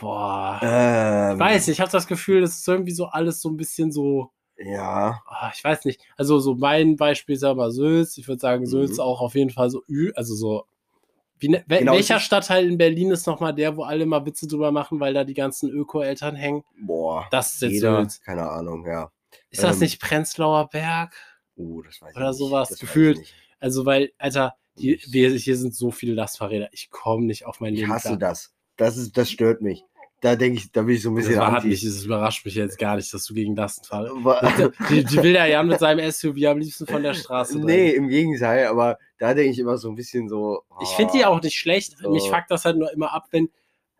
[0.00, 0.60] Boah.
[0.62, 3.90] ähm, Ich weiß ich habe das Gefühl, das ist irgendwie so alles so ein bisschen
[3.92, 6.00] so, Ja, ah, ich weiß nicht.
[6.16, 8.18] Also so mein Beispiel ist ja mal Sülz.
[8.18, 9.00] Ich würde sagen, Sülz Mhm.
[9.00, 10.64] auch auf jeden Fall so, ü, also so.
[11.40, 14.72] Wie, ne- Genau, welcher Stadtteil in Berlin ist nochmal der, wo alle mal Witze drüber
[14.72, 16.64] machen, weil da die ganzen Öko-Eltern hängen?
[16.80, 17.26] boah.
[17.30, 18.20] Das ist jetzt Jeder, Sülz.
[18.20, 19.12] keine Ahnung, ja.
[19.50, 21.14] Ist das Ähm, nicht Prenzlauer Berg?
[21.54, 22.38] Oh, das weiß ich Oder nicht.
[22.38, 23.20] sowas, das ich gefühlt.
[23.60, 26.68] Also, weil, Alter, die, Ich- wir, hier sind so viele Lastfahrräder.
[26.72, 27.92] Ich komme nicht auf mein Ich Leben.
[27.92, 28.18] hasse klar.
[28.18, 28.52] das.
[28.78, 29.84] Das, ist, das stört mich.
[30.20, 31.68] Da denke ich, da bin ich so ein Das, bisschen anti.
[31.68, 34.24] mich, das überrascht mich jetzt gar nicht, dass du gegen Lastenfahrräder.
[34.24, 37.58] Wa- Die, die will der Jan mit seinem SUV am liebsten von der Straße.
[37.60, 38.04] nee, drängen.
[38.04, 40.62] im Gegenteil, aber da denke ich immer so ein bisschen so.
[40.82, 41.98] Ich finde die oh, auch nicht schlecht.
[41.98, 42.10] so.
[42.10, 43.48] Mich fuckt das halt nur immer ab, wenn.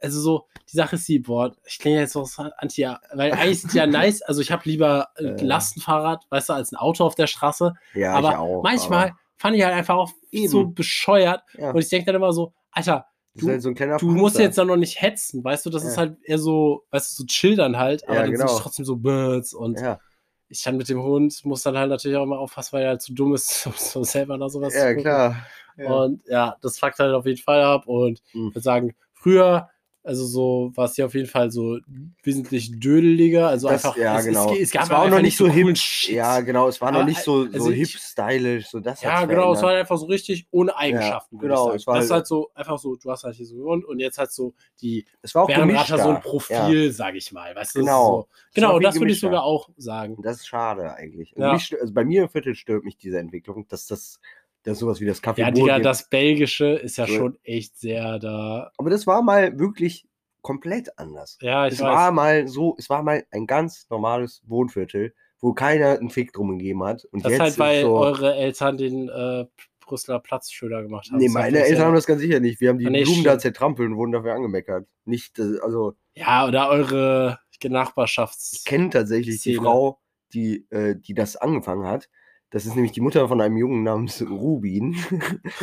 [0.00, 2.24] Also so, die Sache ist die, boah, ich klinge jetzt so
[2.58, 5.42] anti, weil eigentlich sind die ja nice, also ich habe lieber ein Äh.
[5.44, 8.62] Lastenfahrrad, weißt du, als ein Auto auf der Straße, Ja, aber ich auch.
[8.62, 10.48] manchmal aber, fand ich halt einfach auch Eben.
[10.48, 13.06] so bescheuert ja, und ich denke dann immer so, Alter,
[13.38, 15.84] ist halt so ein kleiner du musst jetzt dann noch nicht hetzen, weißt du, das
[15.84, 15.98] ist Ja.
[15.98, 18.56] halt eher so, weißt du, so childern halt, aber Ja, dann sind genau.
[18.56, 20.00] es trotzdem so Birds und Ja,
[20.48, 23.02] ich dann mit dem Hund muss dann halt natürlich auch immer aufpassen, weil er halt
[23.02, 25.02] zu dumm ist, um so selber da sowas ja zu gucken.
[25.02, 25.46] klar.
[25.76, 25.86] Ja.
[26.00, 28.48] Und ja, das fuckt halt auf jeden Fall ab und Mhm.
[28.48, 29.68] ich würde sagen, früher,
[30.08, 31.78] also so war es ja auf jeden Fall so
[32.22, 34.52] wesentlich dödeliger, also Das- einfach, ja, es, genau.
[34.52, 36.08] es, es gab Es war auch noch nicht so coolen hip.
[36.08, 39.24] Ja, genau, es war noch Aber, nicht so, also so hip stylisch, so das Ja,
[39.26, 41.36] genau, es war halt einfach so richtig ohne Eigenschaften.
[41.36, 43.46] würd genau, es war das ist halt- halt so, einfach so, du hast halt hier
[43.46, 46.20] so gewohnt und jetzt halt so die Es war auch gemischt Bärenratter so ein.
[46.22, 47.54] Profil, sag ich mal.
[47.54, 48.22] Weißt Genau.
[48.22, 50.16] So, genau, das würde ich sogar auch sagen.
[50.22, 51.36] Das ist schade eigentlich.
[51.36, 51.52] Also Ja.
[51.52, 54.20] mich, also bei mir im Viertel stört mich diese Entwicklung, dass das
[54.68, 57.14] dass sowas wie das Café Ja, Digga, das Belgische ist ja So.
[57.14, 58.70] schon echt sehr da.
[58.76, 60.06] Aber das war mal wirklich
[60.42, 61.38] komplett anders.
[61.40, 61.86] Ja, ich Es weiß.
[61.86, 66.58] war mal so, es war mal ein ganz normales Wohnviertel, wo keiner einen Fick drum
[66.58, 67.04] gegeben hat.
[67.06, 69.46] Und das ist jetzt halt, weil so, eure Eltern den äh,
[69.80, 71.18] Brüsseler Platz schöner gemacht haben.
[71.18, 72.60] Nee, Das meine uns Eltern ja, haben das ganz sicher nicht.
[72.60, 74.86] Wir haben die nee, Blumen da zertrampelt und wurden dafür angemeckert.
[75.04, 78.52] Nicht, äh, also Ja, oder eure Nachbarschafts.
[78.58, 79.58] ich kenne tatsächlich die Szene.
[79.62, 80.00] Frau,
[80.32, 82.08] die, äh, die das angefangen hat.
[82.50, 84.96] Das ist nämlich die Mutter von einem Jungen namens Rubin.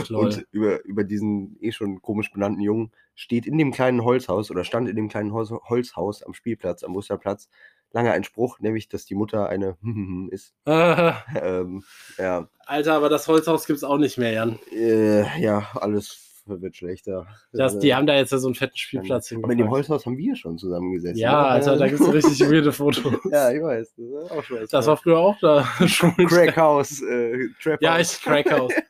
[0.07, 0.25] Lol.
[0.25, 4.63] Und über, über diesen eh schon komisch benannten Jungen steht in dem kleinen Holzhaus oder
[4.63, 7.49] stand in dem kleinen Holz, Holzhaus am Spielplatz, am Musterplatz,
[7.91, 9.77] lange ein Spruch, nämlich, dass die Mutter eine
[10.29, 10.53] ist.
[10.65, 11.83] Äh, Ähm,
[12.17, 14.59] ja, Alter, aber das Holzhaus gibt's auch nicht mehr, Jan.
[14.71, 17.27] äh, ja, alles wird schlechter.
[17.51, 19.69] Das, die haben da jetzt so einen fetten Spielplatz aber in dem.
[19.69, 21.17] Holzhaus haben wir schon zusammengesessen.
[21.17, 21.47] Ja, ne?
[21.49, 23.13] Alter, da gibt's richtig weirde Fotos.
[23.31, 23.95] Ja, ich weiß.
[23.95, 25.61] Das, ist auch schon echt Das war früher auch da.
[26.27, 28.73] Crackhouse, äh, Trap Ja, ich Crackhouse.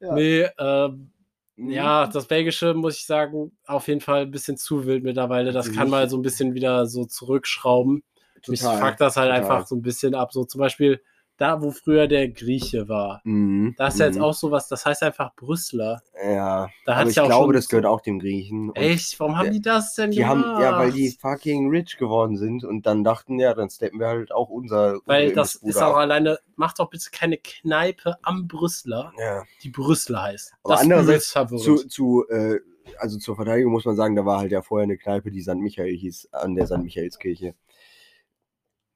[0.00, 0.14] Ja.
[0.14, 1.10] Nee, ähm,
[1.58, 1.70] Mhm.
[1.70, 5.50] ja, das Belgische, muss ich sagen, auf jeden Fall ein bisschen zu wild mittlerweile.
[5.50, 8.04] Das kann mal so ein bisschen wieder so zurückschrauben.
[8.46, 9.40] Mich Total, fuckt das halt total.
[9.40, 10.32] einfach so ein bisschen ab.
[10.32, 11.02] So zum Beispiel,
[11.38, 13.20] da, wo früher der Grieche war.
[13.24, 13.74] Mhm.
[13.78, 14.24] Da ist ja jetzt mhm.
[14.24, 16.02] auch sowas, das heißt einfach Brüsseler.
[16.22, 18.70] Ja, Da aber ich ja glaube, das gehört auch dem Griechen.
[18.70, 19.18] Und Echt?
[19.20, 21.20] Warum haben die das denn Die haben, ja, weil die gemacht?
[21.20, 24.98] fucking rich geworden sind und dann dachten, ja, dann steppen wir halt auch unser.
[25.06, 25.98] Weil das ist auch ab.
[25.98, 29.44] alleine, macht doch bitte keine Kneipe am Brüsseler, Ja.
[29.62, 30.52] die Brüsseler heißt.
[30.64, 31.32] Aber das andererseits.
[31.32, 32.58] Zu, zu, äh,
[32.98, 35.54] also zur Verteidigung muss man sagen, da war halt ja vorher eine Kneipe, die St.
[35.54, 36.78] Michael hieß, an der St.
[36.78, 37.54] Michaelskirche.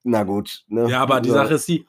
[0.02, 0.88] Na gut, ne?
[0.90, 1.30] Ja, aber die.
[1.30, 1.86] Sache ist die,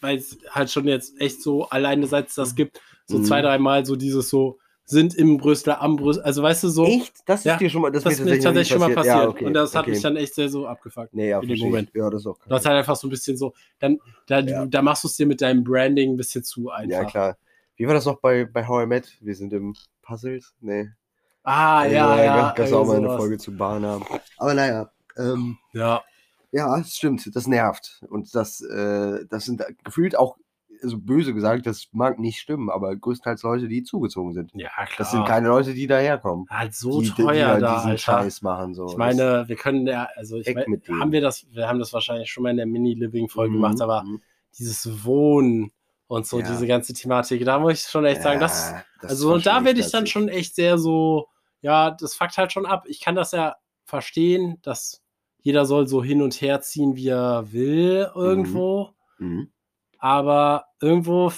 [0.00, 3.24] weil es halt schon jetzt echt so alleine seit es das gibt, so Mhm.
[3.24, 4.58] zwei, dreimal so dieses so,
[4.88, 7.16] sind im Brüsseler, am Brüsseler, also weißt du so, Echt?
[7.26, 9.16] Das ist Ja, dir schon mal, das, das ist ist mir tatsächlich schon mal passiert.
[9.16, 9.90] Ja, okay, und das hat okay.
[9.90, 11.12] mich dann echt sehr so abgefuckt.
[11.12, 11.58] Nee, ja, in dem.
[11.58, 11.90] Moment.
[11.92, 13.98] Ja, das ist auch Das ist halt einfach so ein bisschen so, dann,
[14.28, 14.64] da, Ja.
[14.64, 16.90] da machst du es dir mit deinem Branding ein bisschen zu einfach.
[16.98, 17.36] Ja, klar.
[17.74, 19.16] Wie war das noch bei, bei How I Met?
[19.20, 20.54] Wir sind im Puzzles?
[20.60, 20.88] Nee.
[21.42, 22.36] Ah, Also, ja, ja.
[22.52, 23.16] Gab es auch mal eine.
[23.16, 24.04] Folge zu Barnum.
[24.38, 26.02] Aber naja, ähm, Ja,
[26.56, 28.02] ja, stimmt, das nervt.
[28.08, 30.36] Und das, äh, das sind gefühlt auch,
[30.82, 34.50] also böse gesagt, das mag nicht stimmen, aber größtenteils Leute, die zugezogen sind.
[34.54, 34.88] ja, klar.
[34.98, 36.46] Das sind keine Leute, die daherkommen.
[36.50, 37.98] halt so die, teuer die, die da, diesen Alter.
[37.98, 38.74] Scheiß machen.
[38.74, 38.86] So.
[38.88, 41.00] Ich meine, wir können ja, also ich Weg mein, mit denen.
[41.00, 44.02] haben wir das, wir haben das wahrscheinlich schon mal in der Mini-Living-Folge Mhm, gemacht, aber
[44.02, 44.20] mhm.
[44.58, 45.72] dieses Wohnen
[46.08, 46.46] und so, Ja.
[46.48, 49.64] diese ganze Thematik, da muss ich schon echt sagen, das, Ja, das also und da
[49.64, 51.26] werde ich dann schon echt sehr so,
[51.62, 52.84] ja, das fuckt halt schon ab.
[52.86, 55.02] Ich kann das ja verstehen, dass
[55.46, 58.90] jeder soll so hin und her ziehen, wie er will, irgendwo.
[59.18, 59.52] Mhm.
[59.96, 61.30] Aber irgendwo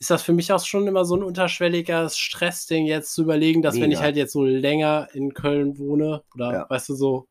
[0.00, 3.76] ist das für mich auch schon immer so ein unterschwelliger Stressding, jetzt zu überlegen, dass
[3.76, 4.06] wenn ich Mega.
[4.06, 6.66] halt jetzt so länger in Köln wohne, oder Ja.
[6.68, 7.28] weißt du so,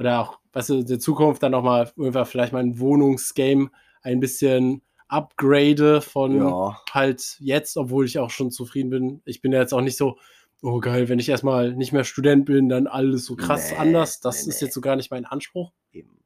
[0.00, 3.70] oder auch, weißt du, in der Zukunft dann nochmal irgendwann vielleicht mein Wohnungsgame
[4.02, 9.22] ein bisschen upgrade von Ja, halt jetzt, obwohl ich auch schon zufrieden bin.
[9.26, 10.18] Ich bin ja jetzt auch nicht so,
[10.62, 14.20] oh geil, wenn ich erstmal nicht mehr Student bin, dann alles so krass Nee, anders.
[14.20, 14.66] Das nee, ist nee.
[14.66, 15.72] jetzt so gar nicht mein Anspruch.
[15.92, 16.18] eben.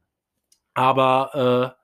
[0.75, 1.75] Aber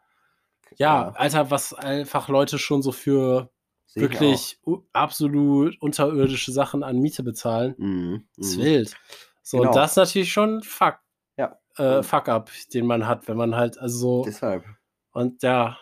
[0.70, 1.12] äh, ja, Ja.
[1.14, 3.50] Alter, was einfach Leute schon so für
[3.86, 4.59] Sehe ich wirklich
[4.92, 7.78] absolut unterirdische Sachen an Miete bezahlen, auch.
[7.78, 8.24] Mhm.
[8.36, 8.62] ist Mhm.
[8.62, 8.94] wild.
[9.42, 9.70] So, Genau.
[9.70, 10.98] und das ist natürlich schon Fuck,
[11.36, 11.59] Ja.
[11.76, 14.64] äh, Fuck up, den man hat, wenn man halt, also so, Deshalb.
[15.12, 15.76] und ja.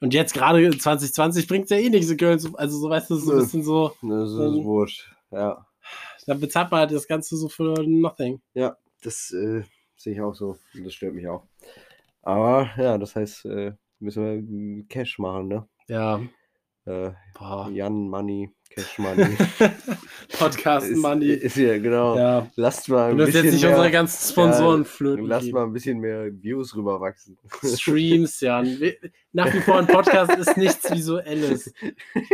[0.00, 2.08] Und jetzt gerade 2020 bringt ja eh nichts
[2.40, 5.08] so- Also, so weißt du, so ein bisschen so, Das ist Ähm, wurscht.
[5.30, 5.64] Ja.
[6.26, 8.40] Dann bezahlt man halt das Ganze so für nothing.
[8.54, 9.62] Ja, das äh,
[9.96, 10.56] sehe ich auch so.
[10.74, 11.46] Und Das stört mich auch.
[12.22, 15.68] Aber ja, das heißt, äh, müssen wir mm, Cash machen, ne?
[15.88, 16.20] Ja,
[16.84, 17.12] Äh.
[17.70, 19.36] Jan Money, Cash Money.
[20.38, 21.26] Podcast ist, Money.
[21.26, 22.16] Ist ja, genau.
[22.16, 22.50] ja.
[22.56, 25.26] Lasst mal ein Du wirst bisschen jetzt nicht mehr, unsere ganzen Sponsoren ja, flöten.
[25.26, 25.54] Lasst gehen.
[25.54, 27.38] mal ein bisschen mehr Views rüberwachsen.
[27.62, 28.62] Streams, ja.
[29.32, 31.72] Nach wie vor ein Podcast ist nichts Visuelles.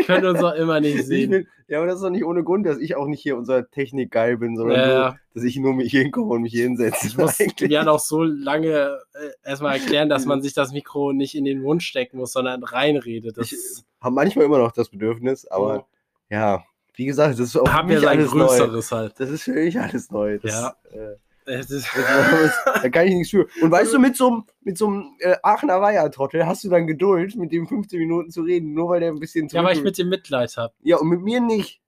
[0.07, 1.30] Können uns auch immer nicht Ich sehen.
[1.30, 3.70] bin, ja, aber das ist doch nicht ohne Grund, dass ich auch nicht hier unser
[3.70, 7.07] Technik-Guy bin, sondern Ja, nur, dass ich nur mich hinkomme und mich hier hinsetze.
[7.07, 11.34] Ich muss ja noch so lange äh, erstmal erklären, dass man sich das Mikro nicht
[11.34, 13.36] in den Mund stecken muss, sondern reinredet.
[13.36, 13.59] Das Ich
[14.01, 15.86] habe manchmal immer noch das Bedürfnis, aber
[16.30, 16.62] ja,
[16.94, 18.46] wie gesagt, das ist auch haben wir sein alles neu.
[18.46, 19.14] größeres halt.
[19.20, 20.38] Das ist für mich alles neu.
[20.38, 20.74] Das, Ja.
[20.92, 21.16] Äh,
[21.50, 23.46] Es ist- das, da kann ich nichts für.
[23.62, 26.86] Und weißt du, mit so einem mit so einem, äh, Aachener Weiher-Trottel hast du dann
[26.86, 29.82] Geduld, mit dem 15 Minuten zu reden, nur weil der ein bisschen Ja, weil ich
[29.82, 30.74] mit dem Mitleid habe.
[30.82, 31.80] Ja, und mit mir nicht.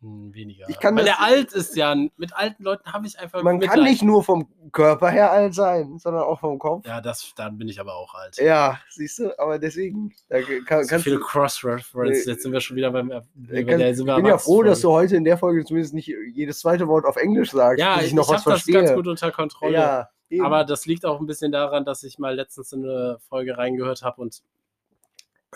[0.00, 0.68] Hm, weniger.
[0.68, 2.12] Ich kann weil der alt ist, Jan.
[2.16, 5.98] Mit alten Leuten habe ich einfach Man kann nicht nur vom Körper her alt sein,
[5.98, 6.86] sondern auch vom Kopf.
[6.86, 8.36] Ja, das, dann bin ich aber auch alt.
[8.36, 12.26] Ja, siehst du, aber deswegen da kann, so viele du, Cross-Reference.
[12.26, 13.10] Äh, Jetzt sind wir schon wieder beim.
[13.10, 15.94] äh, bei kann, der ich bin ja froh, dass du heute in der Folge zumindest
[15.94, 18.66] nicht jedes zweite Wort auf Englisch sagst, Ja, ich, ich noch ich was habe das
[18.66, 19.72] ganz gut unter Kontrolle.
[19.72, 20.44] Ja, eben.
[20.44, 24.02] Aber das liegt auch ein bisschen daran, dass ich mal letztens in eine Folge reingehört
[24.02, 24.42] habe und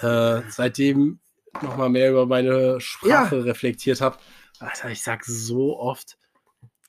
[0.01, 1.21] äh, seitdem
[1.61, 4.17] nochmal mehr über meine Sprache reflektiert habe.
[4.61, 6.17] Alter, ich sag so oft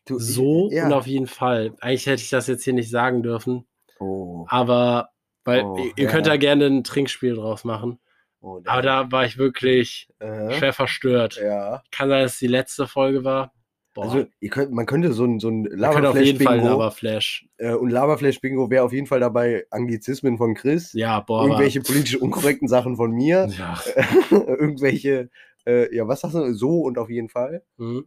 [0.06, 0.86] Du, ich- so ja.
[0.86, 1.74] und auf jeden Fall.
[1.80, 3.66] Eigentlich hätte ich das jetzt hier nicht sagen dürfen,
[4.00, 5.10] Oh, aber
[5.46, 6.10] weil Oh, ihr, ihr ja.
[6.12, 8.00] könnt da gerne ein Trinkspiel draus machen.
[8.42, 11.40] oh, Aber da war ich wirklich äh, schwer verstört.
[11.42, 11.84] Ja.
[11.92, 13.54] Kann sein, dass es die letzte Folge war.
[13.94, 17.48] Boah, Also, ihr könnt, man könnte so ein, so ein Lava-Flash-Bingo Lava-Flash.
[17.58, 21.44] äh, und Lava-Flash-Bingo wäre auf jeden Fall dabei Anglizismen von Chris, Ja, boah.
[21.44, 23.80] irgendwelche politisch unkorrekten Sachen von mir, Ja.
[24.32, 25.30] irgendwelche,
[25.68, 27.64] äh, ja, was sagst du, so und auf jeden Fall.
[27.78, 28.06] Mhm.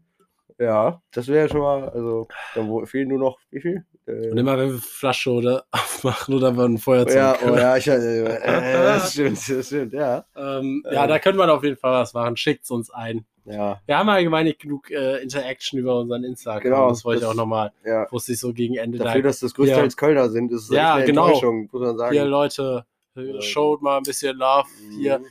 [0.59, 3.85] Ja, das wäre schon mal, also, wo, fehlen nur noch, wie viel?
[4.07, 7.15] Äh, Und immer wenn wir Flasche oder aufmachen oder wir ein Feuerzeug.
[7.17, 10.25] ja, oh ja, ich, äh, äh, das stimmt, das stimmt, ja.
[10.37, 11.09] Ähm, ja, Ähm.
[11.09, 12.37] da können wir auf jeden Fall was machen.
[12.37, 13.27] Schickt's uns ein.
[13.45, 16.65] Ja, Wir haben allgemein nicht genug äh, Interaction über unseren Insta-Account.
[16.65, 18.11] Genau, das wollte ich auch nochmal, ja.
[18.11, 19.29] wusste ich so gegen Ende Dafür, da.
[19.29, 21.27] dass das größtenteils Kölner sind, ist es Ja, eine genau.
[21.29, 22.13] Enttäuschung, muss man sagen.
[22.13, 22.87] Hier, Leute,
[23.17, 24.67] äh, showt mal ein bisschen Love
[24.99, 25.21] hier.
[25.21, 25.27] Mhm.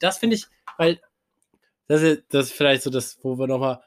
[0.00, 0.46] Das finde ich,
[0.76, 0.98] weil
[1.86, 3.80] das ist, das ist vielleicht so das, wo wir nochmal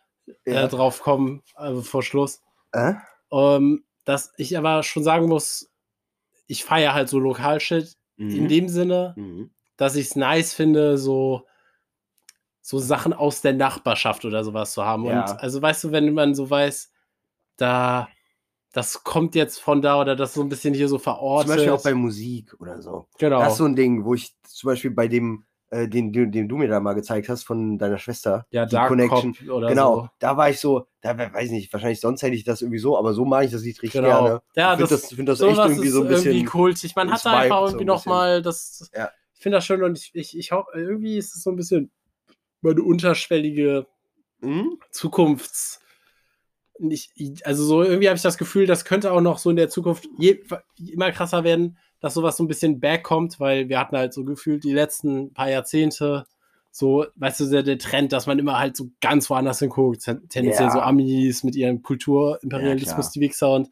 [0.46, 0.64] Ja.
[0.64, 2.42] äh, drauf kommen, also vor Schluss.
[2.72, 2.94] Äh?
[3.30, 5.70] Ähm, dass ich aber schon sagen muss,
[6.48, 8.48] ich feiere halt so Lokalshit in Mhm.
[8.48, 9.50] dem Sinne, Mhm.
[9.78, 11.46] dass ich es nice finde, so,
[12.62, 15.06] so Sachen aus der Nachbarschaft oder sowas zu haben.
[15.06, 15.32] Ja.
[15.32, 16.92] Und also weißt du, wenn man so weiß,
[17.58, 18.08] da
[18.72, 21.48] das kommt jetzt von da oder das so ein bisschen hier so Zum verortet.
[21.56, 23.08] Beispiel auch bei Musik oder so.
[23.18, 23.40] genau.
[23.40, 26.48] Das ist so ein Ding, wo ich zum Beispiel bei dem, äh, den, den, den
[26.48, 29.34] du mir da mal gezeigt hast von deiner Schwester, ja, die Dark Connection.
[29.36, 30.10] Cop oder genau, so.
[30.20, 32.80] da war ich so, da we- weiß ich nicht, wahrscheinlich sonst hätte ich das irgendwie
[32.80, 34.24] so, aber so mag ich das Lied richtig Genau.
[34.24, 34.42] gerne.
[34.56, 36.32] Ja, ich finde das- das, find das echt irgendwie so ein bisschen.
[36.32, 36.96] irgendwie kultig.
[36.96, 38.10] Man hat da einfach so irgendwie ein noch bisschen.
[38.12, 38.90] mal das.
[38.96, 39.10] Ja.
[39.36, 41.92] Ich finde das schön und ich, ich, ich hoffe, irgendwie ist es so ein bisschen
[42.62, 43.86] meine unterschwellige
[44.42, 44.78] Mhm.
[44.92, 45.82] Zukunfts.
[46.78, 47.12] Nicht,
[47.46, 50.10] also so irgendwie habe ich das Gefühl, das könnte auch noch so in der Zukunft
[50.18, 50.42] je,
[50.92, 54.64] immer krasser werden, dass sowas so ein bisschen backkommt, weil wir hatten halt so gefühlt
[54.64, 56.26] die letzten paar Jahrzehnte
[56.70, 60.28] so, weißt du, der, der Trend, dass man immer halt so ganz woanders hinguckt, ten-
[60.30, 60.74] tendenziell Ja.
[60.74, 63.70] so Amis mit ihrem Kulturimperialismus, Ja, die Wichser und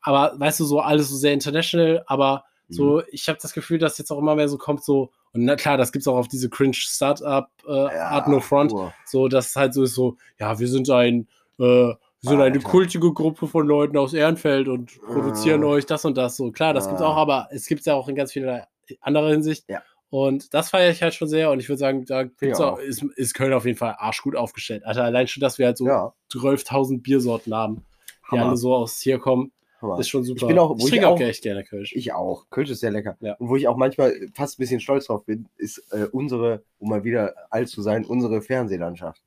[0.00, 2.74] aber weißt du, so alles so sehr international, aber Mhm.
[2.74, 5.56] so, ich habe das Gefühl, dass jetzt auch immer mehr so kommt, so, und na
[5.56, 8.92] klar, das gibt's auch auf diese cringe Startup äh, Ja, Art No Front, Uhr.
[9.06, 11.26] so, dass es halt so ist, so, ja, wir sind ein,
[11.58, 11.92] äh,
[12.22, 12.68] wir sind eine Alter.
[12.68, 15.68] kultige Gruppe von Leuten aus Ehrenfeld und produzieren Ah.
[15.68, 16.36] euch das und das.
[16.36, 17.06] So, klar, das gibt's Ah.
[17.08, 18.68] auch, aber es gibt's ja auch in ganz vieler
[19.00, 19.64] anderer Hinsicht.
[19.68, 19.82] Ja.
[20.10, 22.78] Und das feiere ich halt schon sehr und ich würde sagen, da gibt's ich auch,
[22.78, 24.84] ist, ist Köln auf jeden Fall arschgut aufgestellt.
[24.84, 27.84] Alter, allein schon, dass wir halt so Ja, 12.000 Biersorten haben,
[28.30, 29.98] die Hammer, alle so aus hier kommen, Hammer.
[29.98, 30.46] ist schon super.
[30.48, 31.92] bin auch- ich trinke auch auch- echt gerne Kölsch.
[31.96, 32.44] Ich auch.
[32.50, 33.16] Kölsch ist sehr lecker.
[33.20, 33.34] Ja.
[33.38, 36.90] Und wo ich auch manchmal fast ein bisschen stolz drauf bin, ist äh, unsere, um
[36.90, 39.22] mal wieder alt zu sein, unsere Fernsehlandschaft.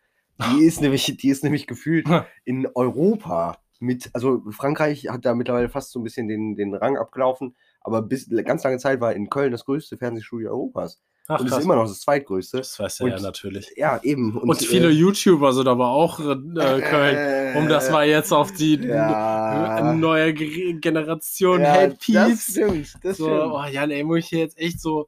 [0.54, 2.08] Die ist nämlich, die ist nämlich gefühlt
[2.44, 6.98] in Europa mit, also Frankreich hat da mittlerweile fast so ein bisschen den, den Rang
[6.98, 11.00] abgelaufen, aber bis ganz lange Zeit war in Köln das größte Fernsehstudio Europas.
[11.28, 11.58] Ach, und krass.
[11.60, 12.58] ist immer noch das zweitgrößte.
[12.58, 13.72] das weiß er ja und- natürlich.
[13.76, 14.38] Ja, eben.
[14.38, 17.16] Und, viele YouTuber sind aber auch in äh, Köln.
[17.18, 22.94] äh, Um das mal jetzt auf die ja, neue Ge- Generation ja, Hey Das stimmt,
[23.04, 23.52] das So, stimmt.
[23.54, 25.08] oh Jan, ey, muss ich hier jetzt echt so.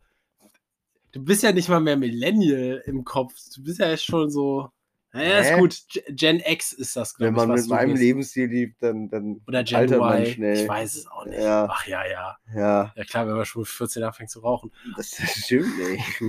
[1.11, 3.33] Du bist ja nicht mal mehr Millennial im Kopf.
[3.55, 4.69] Du bist ja echt schon so.
[5.13, 5.81] Naja, ist gut.
[6.09, 7.47] Gen X ist das, glaube Wenn ich.
[7.47, 8.03] man was mit meinem bist.
[8.03, 10.33] Lebensstil liebt, dann, dann Oder Gen altert man Y.
[10.33, 10.57] schnell.
[10.57, 11.39] Ich weiß es auch nicht.
[11.39, 11.67] Ja.
[11.71, 12.37] Ach ja, ja.
[12.53, 14.71] Ja, Ja klar, wenn man schon mit 14 anfängt zu rauchen.
[14.95, 15.09] das
[15.45, 16.21] stimmt nicht.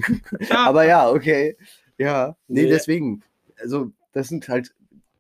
[0.49, 0.67] Ja.
[0.67, 1.57] Aber ja, okay.
[1.99, 2.69] Ja, nee, Nee.
[2.69, 3.23] deswegen.
[3.61, 4.73] Also, das sind halt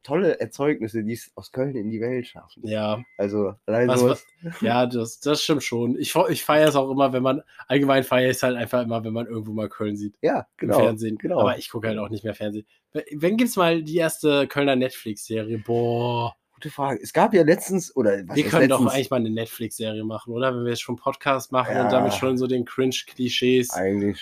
[0.09, 2.66] tolle Erzeugnisse, die es aus Köln in die Welt schaffen.
[2.66, 4.26] Ja, Also, allein Was- sowas.
[4.61, 5.96] ja, das, das stimmt schon.
[5.98, 9.04] Ich, ich feiere es auch immer, wenn man, allgemein feiere ich es halt einfach immer,
[9.04, 10.16] wenn man irgendwo mal Köln sieht.
[10.22, 10.78] Ja, Im genau.
[10.80, 11.18] Fernsehen.
[11.18, 11.40] genau.
[11.40, 12.66] Aber ich gucke halt auch nicht mehr Fernsehen.
[12.92, 15.59] W- Wann gibt's mal die erste Kölner Netflix-Serie?
[15.59, 16.34] Boah.
[16.59, 16.98] Gute Frage.
[17.00, 18.92] Es gab ja letztens, oder was wir können doch letztens?
[18.94, 20.52] eigentlich mal eine Netflix-Serie machen, oder?
[20.52, 21.84] Wenn wir jetzt schon Podcast machen Ja.
[21.84, 23.68] und damit schon so den Cringe-Klischees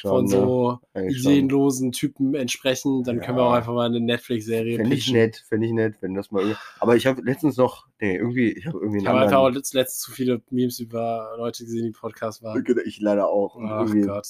[0.03, 0.29] von ne?
[0.31, 1.09] so schon.
[1.09, 3.49] ideenlosen Typen entsprechen, dann können wir Ja.
[3.49, 6.59] auch einfach mal eine Netflix-Serie Fände ich nett, fände ich nett, wenn das mal.
[6.79, 9.65] Aber ich habe letztens noch, nee, irgendwie, ich habe irgendwie Ich habe einfach auch anderen.
[9.73, 12.63] letzt zu viele Memes über Leute gesehen, die Podcast waren.
[12.85, 13.57] Ich leider auch.
[13.63, 14.29] Ach irgendwie- Gott.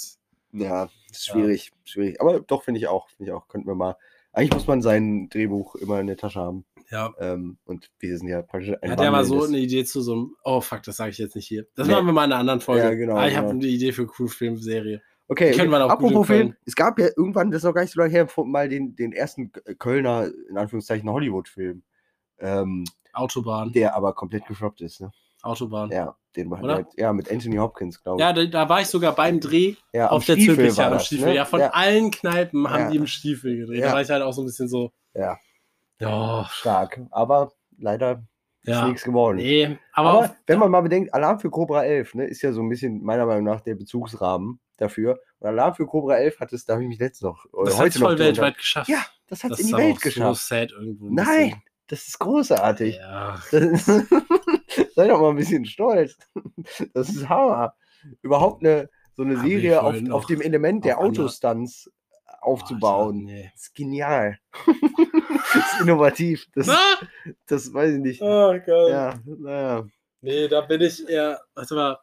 [0.53, 1.35] Ja, das ist Ja.
[1.35, 2.21] schwierig, schwierig.
[2.21, 3.09] Aber doch, finde ich auch.
[3.09, 3.49] Finde ich auch.
[3.49, 3.97] Könnten wir mal.
[4.37, 6.67] Eigentlich muss man sein Drehbuch immer in der Tasche haben.
[6.91, 7.13] Ja.
[7.19, 10.13] Ähm, und wir sind ja praktisch ein Hat ja mal so eine Idee zu so
[10.13, 10.37] einem.
[10.45, 11.65] Oh fuck, das sage ich jetzt nicht hier.
[11.75, 11.95] Das Nee.
[11.95, 12.83] machen wir mal in einer anderen Folge.
[12.85, 13.61] Ja, genau, Ah, ich habe genau.
[13.61, 15.01] eine Idee für coole Filmserie.
[15.29, 16.55] Okay, können wir auch apropos Film.
[16.67, 19.13] Es gab ja irgendwann, das ist noch gar nicht so lange her, mal den, den
[19.13, 21.83] ersten Kölner, in Anführungszeichen, Hollywood-Film.
[22.39, 22.85] Ähm,
[23.15, 23.73] Autobahn.
[23.73, 25.01] der aber komplett gefloppt ist.
[25.01, 25.11] Ne?
[25.47, 25.91] Autobahn.
[25.91, 28.27] Ja, Ja, den war halt, ja, mit Anthony Hopkins, glaube ich.
[28.35, 31.29] da, da war ich sogar beim Dreh ja, auf der Stiefel Zülpicher am das, Stiefel.
[31.29, 31.35] ne?
[31.37, 32.91] Ja, von ja, allen Kneipen haben Ja.
[32.91, 33.81] die im Stiefel gedreht.
[33.81, 33.87] Ja.
[33.89, 34.93] Da war ich halt auch so ein bisschen so.
[35.15, 35.39] ja,
[36.01, 37.01] Ja, stark.
[37.11, 38.23] Aber leider
[38.63, 38.87] ist ja.
[38.89, 39.37] nichts geworden.
[39.37, 42.53] Nee, aber, Aber auf, wenn man mal bedenkt, Alarm für Cobra 11 ne, ist ja
[42.53, 45.19] so ein bisschen meiner Meinung nach der Bezugsrahmen dafür.
[45.39, 47.75] Und Alarm für Cobra 11 hat es, da habe ich mich letztens noch, oder das
[47.79, 48.89] hat heute voll weltweit geschafft.
[48.91, 50.41] Ja, das hat es das in die ist Welt geschafft.
[50.41, 51.07] So sad irgendwo.
[51.07, 52.97] ein Nein, das ist großartig.
[52.97, 53.41] Ja.
[53.51, 53.87] Das
[54.95, 56.17] sei doch mal ein bisschen stolz.
[56.95, 57.75] Das ist Hammer.
[58.23, 61.91] Überhaupt eine, so eine Hab Serie auf, auf dem Element der Autostunts
[62.41, 63.27] aufzubauen.
[63.27, 63.51] Alter, nee.
[63.53, 64.39] Das ist genial.
[65.55, 66.47] das ist innovativ.
[66.55, 66.71] Das,
[67.47, 68.23] das weiß ich nicht.
[68.23, 68.91] Oh Gott.
[68.91, 69.87] Ja, naja.
[70.21, 71.41] Nee, da bin ich eher.
[71.55, 71.99] Warte mal.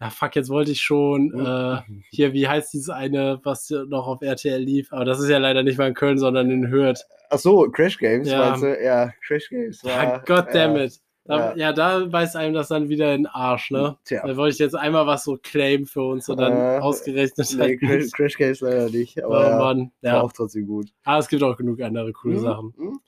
[0.00, 1.32] Ja, fuck, jetzt wollte ich schon.
[1.34, 1.78] Äh,
[2.10, 4.92] hier, wie heißt dieses eine, was noch auf RTL lief?
[4.92, 7.00] Aber das ist ja leider nicht mal in Köln, sondern in Hürth.
[7.30, 8.50] Ach so, Crash Games, Ja.
[8.50, 8.84] meinst du?
[8.84, 9.80] Ja, Crash Games.
[9.82, 11.00] Ja, War, goddammit.
[11.24, 11.56] Da, ja.
[11.56, 11.72] ja.
[11.72, 13.96] da weiß einem das dann wieder in den Arsch, ne?
[14.04, 14.24] Tja.
[14.24, 17.58] Da wollte ich jetzt einmal was so claimen für uns und dann Äh, ausgerechnet Nee,
[17.62, 18.10] halt Crash.
[18.12, 19.18] Crash Games leider nicht.
[19.18, 19.92] Oh Aber ja, Mann.
[20.02, 20.20] war Ja.
[20.20, 20.90] auch trotzdem gut.
[21.04, 22.74] Aber es gibt auch genug andere coole Mhm, Sachen.
[22.76, 23.00] mhm.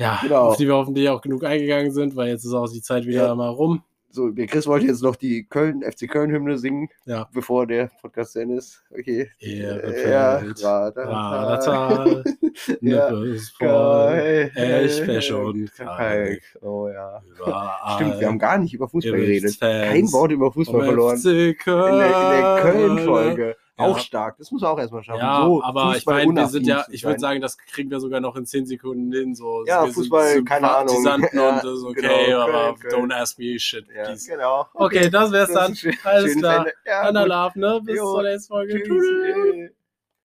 [0.00, 0.48] Ja, Genau.
[0.48, 3.26] auf die wir hoffentlich auch genug eingegangen sind, weil jetzt ist auch die Zeit wieder
[3.26, 3.34] Ja.
[3.36, 3.82] mal rum.
[4.16, 7.28] So, der Chris wollte jetzt noch die Köln, FC Köln-Hymne singen, Ja.
[7.34, 8.82] bevor der Podcast zu Ende ist.
[8.90, 9.28] Okay.
[9.38, 11.60] Ehrenfeld, Ja,
[13.58, 14.50] Geil.
[14.54, 16.40] Elchfäsch und Kalk.
[16.62, 17.20] Oh ja.
[17.38, 17.94] Überall.
[17.96, 19.60] Stimmt, wir haben gar nicht über Fußball geredet.
[19.60, 21.16] Kein Wort über Fußball verloren.
[21.16, 22.96] In der, in der Köln.
[22.96, 23.56] Köln-Folge.
[23.78, 23.84] Ja.
[23.84, 24.38] Auch stark.
[24.38, 25.20] Das muss man auch erstmal schaffen.
[25.20, 28.20] Ja, so aber ich meine, wir sind ja, ich würde sagen, das kriegen wir sogar
[28.20, 29.34] noch in 10 Sekunden hin.
[29.34, 31.04] So, Ja, wir sind Fußball, keine Ahnung.
[31.04, 33.10] Ja, und das ist okay, genau, aber Köln.
[33.10, 34.30] don't ask me shit, Ja, please.
[34.30, 34.66] genau.
[34.72, 35.76] Okay, das wär's Das dann.
[35.76, 36.56] schön- Alles klar.
[36.58, 36.72] Ende.
[36.86, 37.24] Ja, Anna.
[37.24, 37.80] Love, ne?
[37.84, 38.82] Bis Jo, zur nächsten Folge.
[38.82, 39.70] Tschüss.